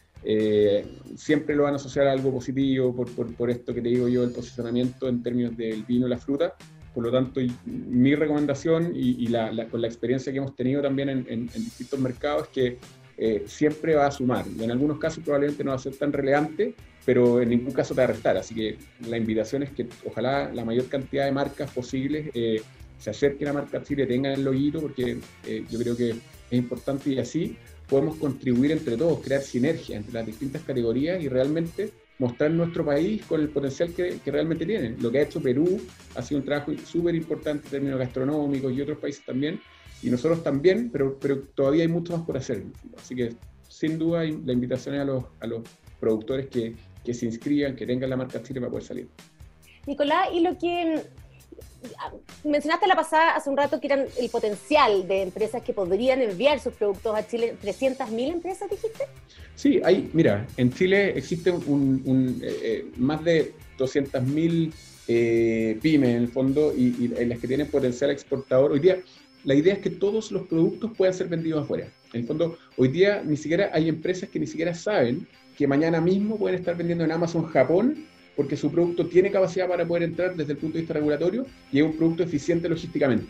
siempre 1.16 1.56
lo 1.56 1.62
van 1.62 1.72
a 1.72 1.76
asociar 1.76 2.06
a 2.06 2.12
algo 2.12 2.30
positivo 2.30 2.94
por, 2.94 3.10
por, 3.14 3.34
por, 3.34 3.48
esto 3.48 3.72
que 3.72 3.80
te 3.80 3.88
digo 3.88 4.08
yo, 4.08 4.22
el 4.22 4.32
posicionamiento 4.32 5.08
en 5.08 5.22
términos 5.22 5.56
del 5.56 5.84
vino 5.84 6.06
y 6.06 6.10
la 6.10 6.18
fruta. 6.18 6.54
Por 6.94 7.04
lo 7.04 7.12
tanto, 7.12 7.40
mi 7.66 8.14
recomendación 8.14 8.92
y, 8.94 9.26
con 9.70 9.80
la 9.80 9.86
experiencia 9.86 10.32
que 10.32 10.38
hemos 10.38 10.56
tenido 10.56 10.82
también 10.82 11.08
en, 11.08 11.46
distintos 11.46 11.98
mercados 12.00 12.44
es 12.44 12.48
que 12.48 12.78
eh, 13.16 13.44
siempre 13.46 13.94
va 13.94 14.06
a 14.06 14.10
sumar. 14.10 14.44
En 14.58 14.70
algunos 14.70 14.98
casos 14.98 15.22
probablemente 15.22 15.62
no 15.62 15.70
va 15.70 15.76
a 15.76 15.80
ser 15.80 15.94
tan 15.94 16.12
relevante, 16.12 16.74
pero 17.04 17.40
en 17.40 17.50
ningún 17.50 17.72
caso 17.72 17.94
te 17.94 18.00
va 18.00 18.04
a 18.04 18.08
restar. 18.08 18.36
Así 18.36 18.54
que 18.54 18.78
la 19.08 19.16
invitación 19.16 19.62
es 19.62 19.70
que 19.70 19.86
ojalá 20.04 20.50
la 20.52 20.64
mayor 20.64 20.86
cantidad 20.88 21.26
de 21.26 21.32
marcas 21.32 21.70
posibles 21.70 22.30
eh, 22.34 22.62
se 22.98 23.10
acerquen 23.10 23.48
a 23.48 23.52
marca 23.52 23.82
Chile, 23.82 24.06
tengan 24.06 24.32
el 24.32 24.44
loguito, 24.44 24.80
porque 24.80 25.18
eh, 25.46 25.64
yo 25.70 25.78
creo 25.78 25.96
que 25.96 26.10
es 26.10 26.58
importante 26.58 27.10
y 27.10 27.18
así 27.18 27.56
podemos 27.88 28.16
contribuir 28.16 28.72
entre 28.72 28.96
todos, 28.96 29.20
crear 29.20 29.42
sinergia 29.42 29.96
entre 29.96 30.14
las 30.14 30.26
distintas 30.26 30.62
categorías 30.62 31.22
y 31.22 31.28
realmente 31.28 31.92
mostrar 32.20 32.50
nuestro 32.50 32.84
país 32.84 33.24
con 33.24 33.40
el 33.40 33.48
potencial 33.48 33.92
que, 33.94 34.20
realmente 34.26 34.66
tiene. 34.66 34.94
Lo 35.00 35.10
que 35.10 35.18
ha 35.18 35.22
hecho 35.22 35.40
Perú 35.40 35.80
ha 36.14 36.22
sido 36.22 36.38
un 36.38 36.46
trabajo 36.46 36.70
súper 36.84 37.14
importante 37.14 37.64
en 37.66 37.70
términos 37.70 37.98
gastronómicos 37.98 38.72
y 38.72 38.80
otros 38.82 38.98
países 38.98 39.24
también, 39.24 39.58
y 40.02 40.10
nosotros 40.10 40.42
también, 40.44 40.90
pero, 40.90 41.18
pero 41.18 41.40
todavía 41.54 41.82
hay 41.82 41.88
mucho 41.88 42.16
más 42.16 42.26
por 42.26 42.36
hacer. 42.36 42.62
Así 42.96 43.16
que 43.16 43.34
sin 43.68 43.98
duda 43.98 44.22
la 44.24 44.52
invitación 44.52 44.96
es 44.96 45.00
a 45.00 45.04
los, 45.04 45.24
a 45.40 45.46
los 45.46 45.62
productores 45.98 46.48
que, 46.48 46.74
que 47.02 47.14
se 47.14 47.24
inscriban, 47.24 47.74
que 47.74 47.86
tengan 47.86 48.10
la 48.10 48.16
marca 48.16 48.42
Chile 48.42 48.60
para 48.60 48.70
poder 48.70 48.84
salir. 48.84 49.08
Nicolás, 49.86 50.28
y 50.34 50.40
lo 50.40 50.58
que 50.58 51.02
mencionaste 52.44 52.86
la 52.86 52.96
pasada 52.96 53.36
hace 53.36 53.50
un 53.50 53.56
rato 53.56 53.80
que 53.80 53.86
eran 53.86 54.06
el 54.18 54.30
potencial 54.30 55.06
de 55.06 55.22
empresas 55.22 55.62
que 55.62 55.72
podrían 55.72 56.20
enviar 56.22 56.60
sus 56.60 56.74
productos 56.74 57.14
a 57.16 57.26
Chile. 57.26 57.54
¿300.000 57.62 58.32
empresas 58.32 58.68
dijiste? 58.70 59.04
Sí, 59.54 59.80
hay, 59.84 60.10
mira, 60.12 60.46
en 60.56 60.72
Chile 60.72 61.16
existen 61.16 61.60
un, 61.66 62.40
eh, 62.42 62.56
eh, 62.62 62.84
más 62.96 63.22
de 63.24 63.52
200.000 63.78 64.72
eh, 65.08 65.78
pymes 65.82 66.10
en 66.10 66.16
el 66.16 66.28
fondo 66.28 66.72
y, 66.76 67.12
en 67.16 67.28
las 67.28 67.38
que 67.38 67.48
tienen 67.48 67.66
potencial 67.66 68.10
exportador. 68.10 68.72
Hoy 68.72 68.80
día, 68.80 68.98
la 69.44 69.54
idea 69.54 69.74
es 69.74 69.80
que 69.80 69.90
todos 69.90 70.30
los 70.32 70.46
productos 70.46 70.92
puedan 70.96 71.14
ser 71.14 71.28
vendidos 71.28 71.64
afuera. 71.64 71.88
En 72.12 72.20
el 72.20 72.26
fondo, 72.26 72.58
hoy 72.76 72.88
día 72.88 73.22
ni 73.24 73.36
siquiera 73.36 73.70
hay 73.72 73.88
empresas 73.88 74.28
que 74.28 74.38
ni 74.38 74.46
siquiera 74.46 74.74
saben 74.74 75.26
que 75.56 75.66
mañana 75.66 76.00
mismo 76.00 76.38
pueden 76.38 76.58
estar 76.58 76.76
vendiendo 76.76 77.04
en 77.04 77.12
Amazon 77.12 77.44
Japón 77.46 78.06
porque 78.36 78.56
su 78.56 78.70
producto 78.70 79.06
tiene 79.06 79.30
capacidad 79.30 79.68
para 79.68 79.86
poder 79.86 80.04
entrar 80.04 80.34
desde 80.34 80.52
el 80.52 80.58
punto 80.58 80.74
de 80.74 80.80
vista 80.80 80.94
regulatorio 80.94 81.46
y 81.72 81.78
es 81.78 81.84
un 81.84 81.96
producto 81.96 82.22
eficiente 82.22 82.68
logísticamente. 82.68 83.26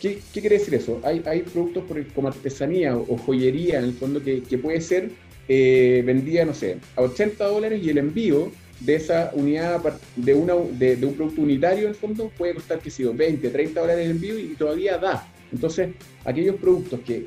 ¿Qué, 0.00 0.18
quiere 0.32 0.58
decir 0.58 0.74
eso? 0.74 1.00
Hay, 1.04 1.22
hay 1.26 1.42
productos 1.42 1.84
como 2.14 2.28
artesanía 2.28 2.96
o, 2.96 3.16
joyería, 3.16 3.78
en 3.78 3.84
el 3.84 3.92
fondo, 3.92 4.20
que, 4.22 4.58
puede 4.58 4.80
ser 4.80 5.10
eh, 5.48 6.02
vendida, 6.04 6.44
no 6.44 6.54
sé, 6.54 6.78
a 6.96 7.02
80 7.02 7.44
dólares 7.44 7.80
y 7.82 7.90
el 7.90 7.98
envío 7.98 8.50
de 8.80 8.96
esa 8.96 9.30
unidad, 9.34 9.80
de, 10.16 10.34
una, 10.34 10.54
de, 10.54 10.98
un 11.06 11.14
producto 11.14 11.42
unitario, 11.42 11.84
en 11.84 11.90
el 11.90 11.94
fondo, 11.94 12.32
puede 12.36 12.54
costar, 12.54 12.80
que 12.80 12.90
sido 12.90 13.14
20, 13.14 13.48
30 13.48 13.80
dólares 13.80 14.04
el 14.04 14.10
envío 14.12 14.38
y 14.38 14.54
todavía 14.54 14.98
da. 14.98 15.31
Entonces, 15.52 15.90
aquellos 16.24 16.56
productos 16.56 17.00
que, 17.00 17.26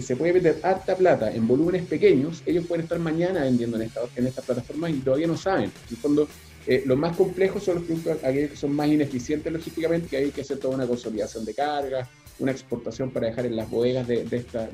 se 0.00 0.16
puede 0.16 0.32
vender 0.32 0.58
harta 0.62 0.96
plata 0.96 1.32
en 1.32 1.46
volúmenes 1.46 1.84
pequeños, 1.86 2.42
ellos 2.46 2.66
pueden 2.66 2.84
estar 2.84 2.98
mañana 2.98 3.42
vendiendo 3.42 3.76
en 3.76 3.82
esta, 3.84 4.00
en 4.16 4.26
esta 4.26 4.42
plataforma 4.42 4.88
y 4.88 4.94
todavía 4.94 5.26
no 5.26 5.36
saben. 5.36 5.64
En 5.64 5.90
el 5.90 5.96
fondo, 5.96 6.28
eh, 6.66 6.82
los 6.86 6.98
más 6.98 7.16
complejos 7.16 7.64
son 7.64 7.76
los 7.76 7.84
productos 7.84 8.24
aquellos 8.24 8.50
que 8.50 8.56
son 8.56 8.72
más 8.74 8.88
ineficientes 8.88 9.52
logísticamente, 9.52 10.08
que 10.08 10.16
hay 10.16 10.30
que 10.30 10.40
hacer 10.40 10.58
toda 10.58 10.74
una 10.74 10.86
consolidación 10.86 11.44
de 11.44 11.54
carga, 11.54 12.08
una 12.38 12.52
exportación 12.52 13.10
para 13.10 13.26
dejar 13.28 13.46
en 13.46 13.56
las 13.56 13.70
bodegas 13.70 14.06
de, 14.06 14.26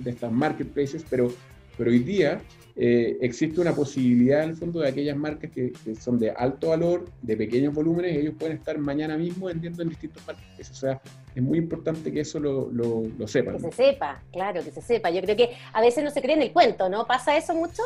estas 0.05 0.33
marketplaces, 0.33 1.05
pero, 1.09 1.33
hoy 1.79 1.99
día 2.01 2.40
eh, 2.77 3.17
existe 3.21 3.61
una 3.61 3.75
posibilidad 3.75 4.45
en 4.45 4.51
el 4.51 4.57
fondo 4.57 4.81
de 4.81 4.88
aquellas 4.88 5.17
marcas 5.17 5.51
que, 5.51 5.73
son 6.01 6.19
de 6.19 6.31
alto 6.31 6.69
valor, 6.69 7.07
de 7.23 7.37
pequeños 7.37 7.75
volúmenes, 7.75 8.17
ellos 8.17 8.35
pueden 8.38 8.57
estar 8.57 8.79
mañana 8.79 9.17
mismo 9.17 9.47
vendiendo 9.47 9.83
en 9.83 9.88
distintos 9.88 10.23
marketplaces. 10.27 10.71
O 10.71 10.75
sea, 10.75 11.01
es 11.35 11.42
muy 11.42 11.59
importante 11.59 12.12
que 12.12 12.20
eso 12.20 12.38
lo, 12.38 12.70
lo, 12.70 13.03
lo 13.18 13.29
sepan. 13.29 13.57
Que 13.57 13.61
se 13.61 13.73
sepa, 13.73 14.23
claro, 14.33 14.62
que 14.62 14.70
se 14.70 14.81
sepa. 14.81 15.11
Yo 15.11 15.20
creo 15.23 15.37
que 15.37 15.51
a 15.73 15.81
veces 15.81 16.05
no 16.05 16.11
se 16.11 16.23
cree 16.23 16.37
en 16.37 16.42
el 16.42 16.53
cuento, 16.53 16.88
¿no? 16.88 17.07
¿Pasa 17.07 17.37
eso 17.37 17.55
mucho? 17.55 17.83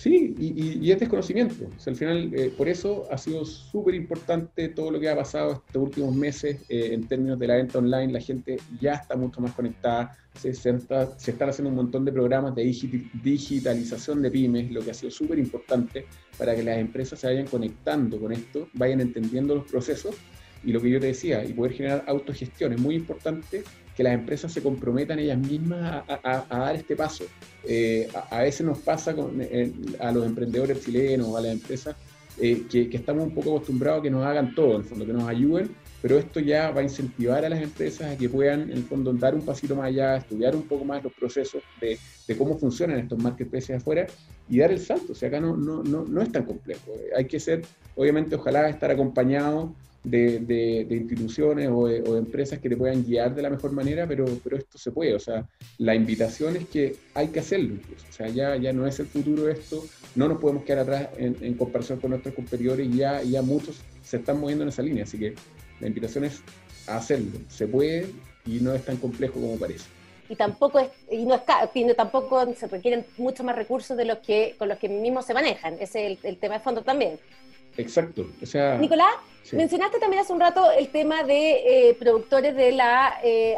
Sí, 0.00 0.34
y, 0.38 0.86
y, 0.86 0.90
es 0.90 0.98
desconocimiento. 0.98 1.66
O 1.76 1.78
sea, 1.78 1.90
al 1.90 1.96
final, 1.96 2.32
eh, 2.34 2.50
por 2.56 2.68
eso 2.68 3.06
ha 3.10 3.18
sido 3.18 3.44
súper 3.44 3.94
importante 3.94 4.70
todo 4.70 4.90
lo 4.90 4.98
que 4.98 5.10
ha 5.10 5.14
pasado 5.14 5.62
estos 5.66 5.82
últimos 5.82 6.14
meses 6.14 6.62
eh, 6.70 6.90
en 6.92 7.06
términos 7.06 7.38
de 7.38 7.46
la 7.46 7.56
venta 7.56 7.78
online. 7.78 8.10
La 8.10 8.20
gente 8.20 8.56
ya 8.80 8.94
está 8.94 9.14
mucho 9.14 9.42
más 9.42 9.52
conectada. 9.52 10.16
Se, 10.34 10.54
se, 10.54 10.74
se 10.80 11.30
están 11.32 11.50
haciendo 11.50 11.68
un 11.68 11.76
montón 11.76 12.06
de 12.06 12.12
programas 12.12 12.54
de 12.54 12.62
digitalización 13.22 14.22
de 14.22 14.30
pymes, 14.30 14.70
lo 14.70 14.80
que 14.80 14.92
ha 14.92 14.94
sido 14.94 15.10
súper 15.10 15.38
importante 15.38 16.06
para 16.38 16.56
que 16.56 16.62
las 16.62 16.78
empresas 16.78 17.18
se 17.20 17.26
vayan 17.26 17.46
conectando 17.46 18.18
con 18.18 18.32
esto, 18.32 18.68
vayan 18.72 19.02
entendiendo 19.02 19.54
los 19.54 19.64
procesos 19.70 20.14
y 20.64 20.72
lo 20.72 20.80
que 20.80 20.90
yo 20.90 21.00
te 21.00 21.06
decía, 21.06 21.44
y 21.44 21.52
poder 21.52 21.72
generar 21.72 22.04
autogestión. 22.06 22.72
Es 22.72 22.80
muy 22.80 22.94
importante 22.94 23.62
que 23.96 24.02
las 24.02 24.14
empresas 24.14 24.52
se 24.52 24.62
comprometan 24.62 25.18
ellas 25.18 25.38
mismas 25.38 26.04
a, 26.08 26.46
dar 26.48 26.76
este 26.76 26.96
paso. 26.96 27.24
Eh, 27.64 28.08
a, 28.30 28.40
veces 28.40 28.66
nos 28.66 28.78
pasa 28.78 29.14
con, 29.14 29.40
a 29.98 30.12
los 30.12 30.26
emprendedores 30.26 30.84
chilenos, 30.84 31.36
a 31.36 31.40
las 31.40 31.52
empresas, 31.52 31.96
eh, 32.40 32.64
que, 32.70 32.88
estamos 32.92 33.24
un 33.24 33.34
poco 33.34 33.56
acostumbrados 33.56 34.00
a 34.00 34.02
que 34.02 34.10
nos 34.10 34.24
hagan 34.24 34.54
todo, 34.54 34.76
en 34.76 34.82
el 34.82 34.84
fondo, 34.84 35.04
que 35.04 35.12
nos 35.12 35.28
ayuden, 35.28 35.70
pero 36.00 36.18
esto 36.18 36.40
ya 36.40 36.70
va 36.70 36.80
a 36.80 36.84
incentivar 36.84 37.44
a 37.44 37.50
las 37.50 37.60
empresas 37.60 38.14
a 38.14 38.16
que 38.16 38.28
puedan, 38.28 38.62
en 38.62 38.78
el 38.78 38.84
fondo, 38.84 39.12
dar 39.12 39.34
un 39.34 39.42
pasito 39.42 39.76
más 39.76 39.86
allá, 39.86 40.16
estudiar 40.16 40.56
un 40.56 40.62
poco 40.62 40.84
más 40.84 41.04
los 41.04 41.12
procesos 41.12 41.62
de, 41.80 41.98
de 42.26 42.36
cómo 42.36 42.56
funcionan 42.58 42.98
estos 42.98 43.22
marketplaces 43.22 43.76
afuera 43.76 44.06
y 44.48 44.58
dar 44.58 44.72
el 44.72 44.80
salto. 44.80 45.12
O 45.12 45.14
sea, 45.14 45.28
acá 45.28 45.40
no, 45.40 45.56
no, 45.56 45.82
no, 45.82 46.04
no 46.04 46.22
es 46.22 46.32
tan 46.32 46.44
complejo. 46.44 46.92
Hay 47.14 47.26
que 47.26 47.38
ser, 47.38 47.62
obviamente, 47.94 48.36
ojalá 48.36 48.70
estar 48.70 48.90
acompañado 48.90 49.74
de, 50.02 50.86
instituciones 50.90 51.68
o 51.70 51.86
de, 51.86 51.98
empresas 52.18 52.58
que 52.58 52.68
te 52.68 52.76
puedan 52.76 53.04
guiar 53.04 53.34
de 53.34 53.42
la 53.42 53.50
mejor 53.50 53.72
manera, 53.72 54.06
pero, 54.06 54.24
pero 54.42 54.56
esto 54.56 54.78
se 54.78 54.90
puede. 54.90 55.14
O 55.14 55.18
sea, 55.18 55.46
la 55.78 55.94
invitación 55.94 56.56
es 56.56 56.66
que 56.68 56.96
hay 57.14 57.28
que 57.28 57.40
hacerlo 57.40 57.74
O 58.08 58.12
sea, 58.12 58.28
ya, 58.28 58.56
ya 58.56 58.72
no 58.72 58.86
es 58.86 58.98
el 59.00 59.06
futuro 59.06 59.48
esto, 59.48 59.84
no 60.14 60.28
nos 60.28 60.40
podemos 60.40 60.64
quedar 60.64 60.80
atrás 60.80 61.08
en, 61.16 61.54
comparación 61.54 62.00
con 62.00 62.10
nuestros 62.10 62.34
competidores 62.34 62.86
y 62.88 62.98
ya, 62.98 63.22
ya 63.22 63.42
muchos 63.42 63.80
se 64.02 64.16
están 64.18 64.40
moviendo 64.40 64.62
en 64.64 64.70
esa 64.70 64.82
línea. 64.82 65.04
Así 65.04 65.18
que 65.18 65.34
la 65.80 65.86
invitación 65.86 66.24
es 66.24 66.42
hacerlo. 66.86 67.38
Se 67.48 67.66
puede 67.66 68.06
y 68.46 68.60
no 68.60 68.72
es 68.74 68.84
tan 68.84 68.96
complejo 68.96 69.34
como 69.34 69.56
parece. 69.56 69.86
Y 70.28 70.36
tampoco 70.36 70.78
es, 70.78 70.88
y 71.10 71.24
no 71.24 71.34
es 71.34 71.42
tampoco 71.96 72.54
se 72.54 72.68
requieren 72.68 73.04
mucho 73.18 73.42
más 73.42 73.56
recursos 73.56 73.96
de 73.96 74.04
los 74.04 74.18
que 74.18 74.54
con 74.58 74.68
los 74.68 74.78
que 74.78 74.88
mismos 74.88 75.26
se 75.26 75.34
manejan. 75.34 75.74
Ese 75.80 76.12
es 76.12 76.24
el 76.24 76.36
tema 76.38 76.54
de 76.54 76.60
fondo 76.60 76.82
también. 76.82 77.18
Exacto. 77.80 78.26
O 78.42 78.46
sea, 78.46 78.76
Nicolás, 78.78 79.12
mencionaste 79.52 79.98
también 79.98 80.22
hace 80.22 80.32
un 80.32 80.40
rato 80.40 80.70
el 80.70 80.88
tema 80.88 81.24
de 81.24 81.88
eh, 81.90 81.94
productores 81.94 82.54
de 82.54 82.72
la, 82.72 83.18
eh, 83.22 83.56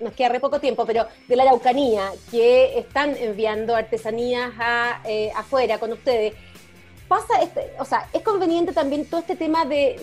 nos 0.00 0.12
queda 0.14 0.30
re 0.30 0.40
poco 0.40 0.60
tiempo, 0.60 0.84
pero 0.86 1.06
de 1.28 1.36
la 1.36 1.44
Araucanía, 1.44 2.10
que 2.30 2.78
están 2.78 3.16
enviando 3.16 3.76
artesanías 3.76 4.50
a, 4.58 5.02
eh, 5.04 5.30
afuera 5.36 5.78
con 5.78 5.92
ustedes. 5.92 6.34
Pasa, 7.06 7.42
este, 7.42 7.72
o 7.80 7.84
sea, 7.84 8.08
es 8.12 8.22
conveniente 8.22 8.72
también 8.72 9.04
todo 9.04 9.20
este 9.20 9.34
tema 9.34 9.64
de, 9.64 9.96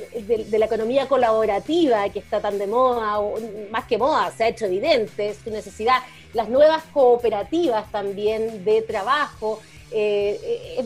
la 0.52 0.66
economía 0.66 1.08
colaborativa 1.08 2.10
que 2.10 2.20
está 2.20 2.42
tan 2.42 2.58
de 2.58 2.68
moda, 2.68 3.20
o 3.20 3.40
más 3.72 3.86
que 3.86 3.98
moda, 3.98 4.30
se 4.32 4.44
ha 4.44 4.48
hecho 4.50 4.66
evidente 4.66 5.34
su 5.42 5.50
necesidad, 5.50 6.00
las 6.34 6.50
nuevas 6.50 6.84
cooperativas 6.94 7.90
también 7.92 8.66
de 8.66 8.82
trabajo. 8.82 9.62
Eh, 9.90 10.86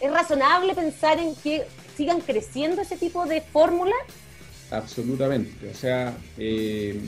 ¿Es 0.00 0.10
razonable 0.10 0.74
pensar 0.74 1.18
en 1.18 1.34
que 1.36 1.64
sigan 1.96 2.20
creciendo 2.20 2.82
ese 2.82 2.96
tipo 2.96 3.24
de 3.26 3.40
fórmulas? 3.40 3.96
Absolutamente. 4.70 5.70
O 5.70 5.74
sea, 5.74 6.16
eh, 6.36 7.00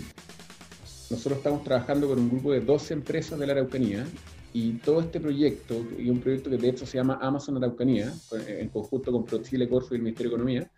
nosotros 1.10 1.38
estamos 1.38 1.64
trabajando 1.64 2.08
con 2.08 2.18
un 2.18 2.30
grupo 2.30 2.52
de 2.52 2.60
12 2.60 2.94
empresas 2.94 3.38
de 3.38 3.46
la 3.46 3.52
Araucanía 3.52 4.06
y 4.54 4.72
todo 4.74 5.00
este 5.00 5.20
proyecto, 5.20 5.86
y 5.98 6.08
un 6.08 6.20
proyecto 6.20 6.48
que 6.48 6.56
de 6.56 6.70
hecho 6.70 6.86
se 6.86 6.96
llama 6.96 7.18
Amazon 7.20 7.58
Araucanía, 7.58 8.12
en 8.46 8.68
conjunto 8.68 9.12
con 9.12 9.24
ProChile, 9.24 9.68
Corfo 9.68 9.94
y 9.94 9.96
el 9.96 10.02
Ministerio 10.02 10.30
de 10.30 10.36
Economía, 10.36 10.70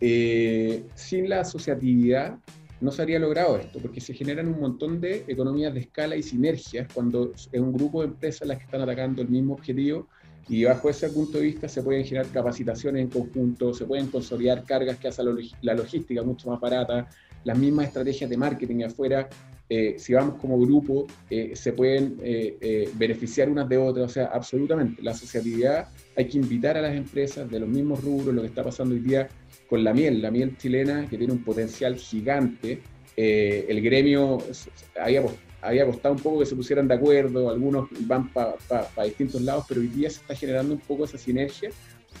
eh, 0.00 0.84
sin 0.94 1.28
la 1.28 1.40
asociatividad 1.40 2.38
no 2.80 2.90
se 2.90 3.00
habría 3.00 3.18
logrado 3.18 3.56
esto, 3.56 3.78
porque 3.78 4.00
se 4.00 4.12
generan 4.12 4.48
un 4.48 4.60
montón 4.60 5.00
de 5.00 5.24
economías 5.26 5.72
de 5.72 5.80
escala 5.80 6.16
y 6.16 6.22
sinergias 6.22 6.86
cuando 6.92 7.32
es 7.32 7.48
un 7.54 7.72
grupo 7.72 8.02
de 8.02 8.08
empresas 8.08 8.46
las 8.46 8.58
que 8.58 8.64
están 8.64 8.82
atacando 8.82 9.22
el 9.22 9.28
mismo 9.28 9.54
objetivo 9.54 10.08
y 10.48 10.64
bajo 10.64 10.90
ese 10.90 11.08
punto 11.08 11.38
de 11.38 11.44
vista 11.44 11.68
se 11.68 11.82
pueden 11.82 12.04
generar 12.04 12.26
capacitaciones 12.28 13.02
en 13.02 13.08
conjunto, 13.08 13.72
se 13.72 13.84
pueden 13.86 14.08
consolidar 14.08 14.64
cargas 14.64 14.98
que 14.98 15.08
hacen 15.08 15.26
la 15.62 15.74
logística 15.74 16.22
mucho 16.22 16.50
más 16.50 16.60
barata, 16.60 17.08
las 17.44 17.58
mismas 17.58 17.88
estrategias 17.88 18.28
de 18.28 18.36
marketing 18.36 18.84
afuera, 18.84 19.28
eh, 19.68 19.94
si 19.98 20.12
vamos 20.12 20.38
como 20.40 20.58
grupo, 20.60 21.06
eh, 21.30 21.52
se 21.54 21.72
pueden 21.72 22.18
eh, 22.22 22.90
beneficiar 22.94 23.48
unas 23.48 23.68
de 23.68 23.78
otras, 23.78 24.06
o 24.06 24.08
sea, 24.08 24.26
absolutamente. 24.26 25.02
La 25.02 25.12
asociatividad 25.12 25.88
hay 26.16 26.26
que 26.26 26.38
invitar 26.38 26.76
a 26.76 26.82
las 26.82 26.94
empresas 26.94 27.50
de 27.50 27.60
los 27.60 27.68
mismos 27.68 28.02
rubros, 28.02 28.34
lo 28.34 28.42
que 28.42 28.48
está 28.48 28.62
pasando 28.62 28.94
hoy 28.94 29.00
día 29.00 29.28
con 29.68 29.82
la 29.82 29.94
miel, 29.94 30.20
la 30.20 30.30
miel 30.30 30.56
chilena 30.58 31.08
que 31.08 31.16
tiene 31.16 31.32
un 31.32 31.42
potencial 31.42 31.96
gigante. 31.96 32.80
el 33.16 33.80
gremio 33.80 34.38
había, 35.00 35.22
había 35.64 35.86
costado 35.86 36.14
un 36.14 36.20
poco 36.20 36.40
que 36.40 36.46
se 36.46 36.54
pusieran 36.54 36.86
de 36.86 36.94
acuerdo, 36.94 37.50
algunos 37.50 37.88
van 38.00 38.32
para 38.32 38.56
distintos 39.04 39.40
lados, 39.42 39.64
pero 39.68 39.80
hoy 39.80 39.88
día 39.88 40.10
se 40.10 40.20
está 40.20 40.34
generando 40.34 40.74
un 40.74 40.80
poco 40.80 41.04
esa 41.04 41.18
sinergia 41.18 41.70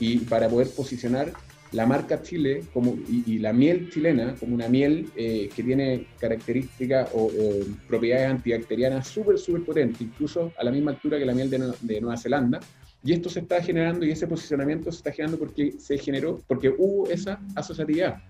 y 0.00 0.18
para 0.18 0.48
poder 0.48 0.68
posicionar 0.70 1.32
la 1.74 1.86
marca 1.86 2.22
Chile 2.22 2.62
como, 2.72 2.96
y, 3.08 3.38
la 3.38 3.52
miel 3.52 3.90
chilena 3.90 4.36
como 4.36 4.54
una 4.54 4.68
miel 4.68 5.10
eh, 5.16 5.50
que 5.54 5.62
tiene 5.62 6.06
características 6.20 7.10
o, 7.12 7.30
propiedades 7.88 8.30
antibacterianas 8.30 9.08
súper, 9.08 9.38
súper 9.38 9.64
potentes, 9.64 10.00
incluso 10.00 10.52
a 10.56 10.64
la 10.64 10.70
misma 10.70 10.92
altura 10.92 11.18
que 11.18 11.26
la 11.26 11.34
miel 11.34 11.50
de, 11.50 12.00
Nueva 12.00 12.16
Zelanda. 12.16 12.60
Y 13.02 13.12
esto 13.12 13.28
se 13.28 13.40
está 13.40 13.60
generando 13.60 14.06
y 14.06 14.12
ese 14.12 14.26
posicionamiento 14.26 14.90
se 14.90 14.98
está 14.98 15.12
generando 15.12 15.38
porque 15.38 15.74
se 15.78 15.98
generó, 15.98 16.40
porque 16.46 16.70
hubo 16.70 17.10
esa 17.10 17.40
asociatividad. 17.54 18.22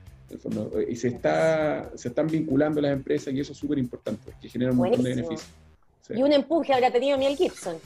Y 0.89 0.97
se, 0.97 1.09
está, 1.09 1.91
se 1.95 2.09
están 2.09 2.27
vinculando 2.27 2.81
las 2.81 2.93
empresas 2.93 3.33
y 3.33 3.41
eso 3.41 3.53
es 3.53 3.59
súper 3.59 3.79
importante, 3.79 4.33
que 4.41 4.49
genera 4.49 4.73
un 4.73 4.79
montón 4.79 5.03
de 5.03 5.11
beneficios. 5.11 5.49
Y 6.11 6.23
un 6.23 6.33
empuje 6.33 6.73
habrá 6.73 6.91
tenido 6.91 7.17
Miel 7.17 7.37
Gibson. 7.37 7.77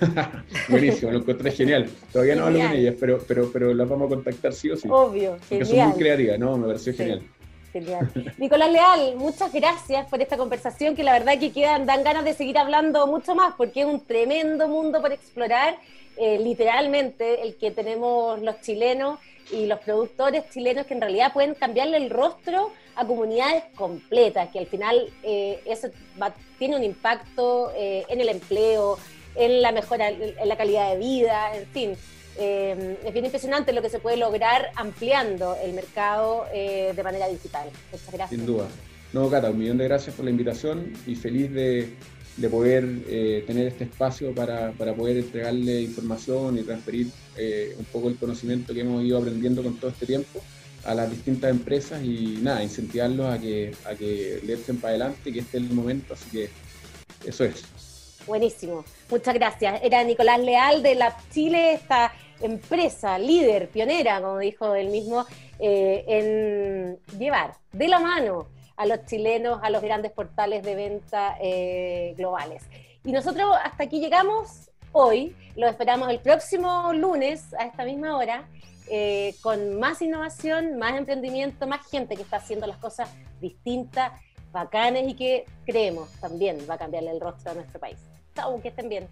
Buenísimo, 0.68 1.10
lo 1.10 1.18
encontré 1.18 1.50
genial. 1.50 1.88
Todavía 2.12 2.36
no 2.36 2.46
hablo 2.46 2.58
con 2.60 2.72
ellas, 2.72 2.94
pero, 2.98 3.24
pero, 3.26 3.50
pero 3.52 3.74
las 3.74 3.88
vamos 3.88 4.06
a 4.06 4.14
contactar 4.14 4.52
sí 4.52 4.70
o 4.70 4.76
sí. 4.76 4.88
Obvio, 4.90 5.36
porque 5.48 5.64
son 5.64 5.88
muy 5.88 5.98
creativas, 5.98 6.38
¿no? 6.38 6.56
Me 6.56 6.66
pareció 6.68 6.94
genial. 6.94 7.22
Nicolás 8.38 8.70
Leal, 8.70 9.16
muchas 9.16 9.52
gracias 9.52 10.06
por 10.08 10.20
esta 10.20 10.36
conversación 10.36 10.94
que 10.94 11.02
la 11.02 11.12
verdad 11.12 11.38
que 11.38 11.52
quedan, 11.52 11.86
dan 11.86 12.04
ganas 12.04 12.24
de 12.24 12.34
seguir 12.34 12.58
hablando 12.58 13.06
mucho 13.06 13.34
más 13.34 13.54
porque 13.56 13.80
es 13.80 13.86
un 13.86 14.00
tremendo 14.04 14.68
mundo 14.68 15.00
por 15.00 15.12
explorar, 15.12 15.76
eh, 16.16 16.38
literalmente 16.38 17.42
el 17.42 17.56
que 17.56 17.70
tenemos 17.70 18.40
los 18.42 18.60
chilenos 18.60 19.18
y 19.50 19.66
los 19.66 19.80
productores 19.80 20.44
chilenos 20.50 20.86
que 20.86 20.94
en 20.94 21.00
realidad 21.00 21.32
pueden 21.32 21.54
cambiarle 21.54 21.96
el 21.96 22.10
rostro 22.10 22.70
a 22.94 23.06
comunidades 23.06 23.64
completas, 23.74 24.50
que 24.50 24.58
al 24.58 24.66
final 24.66 25.10
eh, 25.22 25.60
eso 25.64 25.88
tiene 26.58 26.76
un 26.76 26.84
impacto 26.84 27.72
eh, 27.74 28.04
en 28.08 28.20
el 28.20 28.28
empleo, 28.28 28.98
en 29.34 29.62
la 29.62 29.72
mejora, 29.72 30.10
en 30.10 30.48
la 30.48 30.56
calidad 30.56 30.90
de 30.90 30.98
vida, 30.98 31.56
en 31.56 31.66
fin. 31.68 31.96
Eh, 32.38 32.98
es 33.04 33.12
bien 33.12 33.24
impresionante 33.24 33.72
lo 33.72 33.82
que 33.82 33.90
se 33.90 33.98
puede 33.98 34.16
lograr 34.16 34.70
ampliando 34.76 35.56
el 35.62 35.72
mercado 35.72 36.46
eh, 36.52 36.92
de 36.94 37.02
manera 37.02 37.28
digital. 37.28 37.68
Muchas 37.90 38.12
gracias. 38.12 38.30
Sin 38.30 38.46
duda. 38.46 38.68
No, 39.12 39.28
Cata, 39.28 39.50
un 39.50 39.58
millón 39.58 39.78
de 39.78 39.84
gracias 39.84 40.16
por 40.16 40.24
la 40.24 40.30
invitación 40.30 40.92
y 41.06 41.14
feliz 41.14 41.52
de, 41.52 41.94
de 42.38 42.48
poder 42.48 42.88
eh, 43.06 43.44
tener 43.46 43.66
este 43.66 43.84
espacio 43.84 44.34
para, 44.34 44.72
para, 44.72 44.94
poder 44.94 45.18
entregarle 45.18 45.82
información 45.82 46.58
y 46.58 46.62
transferir 46.62 47.08
un 47.78 47.84
poco 47.86 48.08
el 48.08 48.16
conocimiento 48.16 48.72
que 48.72 48.80
hemos 48.80 49.04
ido 49.04 49.18
aprendiendo 49.18 49.62
con 49.62 49.76
todo 49.78 49.90
este 49.90 50.06
tiempo 50.06 50.40
a 50.84 50.94
las 50.94 51.10
distintas 51.10 51.50
empresas 51.50 52.02
y 52.02 52.38
nada, 52.42 52.62
incentivarlos 52.62 53.26
a 53.26 53.38
que, 53.38 53.74
a 53.84 53.94
que 53.94 54.40
le 54.44 54.54
echen 54.54 54.78
para 54.78 54.90
adelante, 54.90 55.32
que 55.32 55.40
este 55.40 55.58
es 55.58 55.64
el 55.64 55.70
momento, 55.70 56.14
así 56.14 56.30
que 56.30 56.50
eso 57.24 57.44
es. 57.44 57.62
Buenísimo, 58.26 58.84
muchas 59.10 59.34
gracias. 59.34 59.80
Era 59.82 60.04
Nicolás 60.04 60.38
Leal 60.38 60.82
de 60.82 60.94
la 60.94 61.16
Chile, 61.30 61.72
esta 61.72 62.12
empresa 62.40 63.18
líder, 63.18 63.68
pionera, 63.68 64.20
como 64.20 64.38
dijo 64.38 64.74
él 64.74 64.90
mismo, 64.90 65.26
eh, 65.58 66.04
en 66.06 67.18
llevar 67.18 67.54
de 67.72 67.88
la 67.88 67.98
mano 67.98 68.46
a 68.76 68.86
los 68.86 69.04
chilenos 69.06 69.60
a 69.62 69.70
los 69.70 69.82
grandes 69.82 70.12
portales 70.12 70.62
de 70.62 70.74
venta 70.74 71.36
eh, 71.40 72.14
globales. 72.16 72.62
Y 73.04 73.10
nosotros 73.10 73.56
hasta 73.62 73.84
aquí 73.84 73.98
llegamos 74.00 74.70
hoy, 74.92 75.34
lo 75.56 75.66
esperamos 75.66 76.08
el 76.08 76.20
próximo 76.20 76.92
lunes 76.92 77.52
a 77.54 77.64
esta 77.64 77.84
misma 77.84 78.16
hora. 78.16 78.48
Eh, 78.88 79.36
con 79.42 79.78
más 79.78 80.02
innovación, 80.02 80.76
más 80.76 80.96
emprendimiento, 80.98 81.66
más 81.66 81.88
gente 81.88 82.16
que 82.16 82.22
está 82.22 82.36
haciendo 82.38 82.66
las 82.66 82.78
cosas 82.78 83.08
distintas, 83.40 84.12
bacanes 84.52 85.08
y 85.08 85.14
que 85.14 85.46
creemos 85.64 86.10
también 86.20 86.58
va 86.68 86.74
a 86.74 86.78
cambiarle 86.78 87.12
el 87.12 87.20
rostro 87.20 87.52
a 87.52 87.54
nuestro 87.54 87.80
país. 87.80 88.11
Chao, 88.34 88.60
que 88.60 88.68
estén 88.68 88.88
bien. 88.88 89.08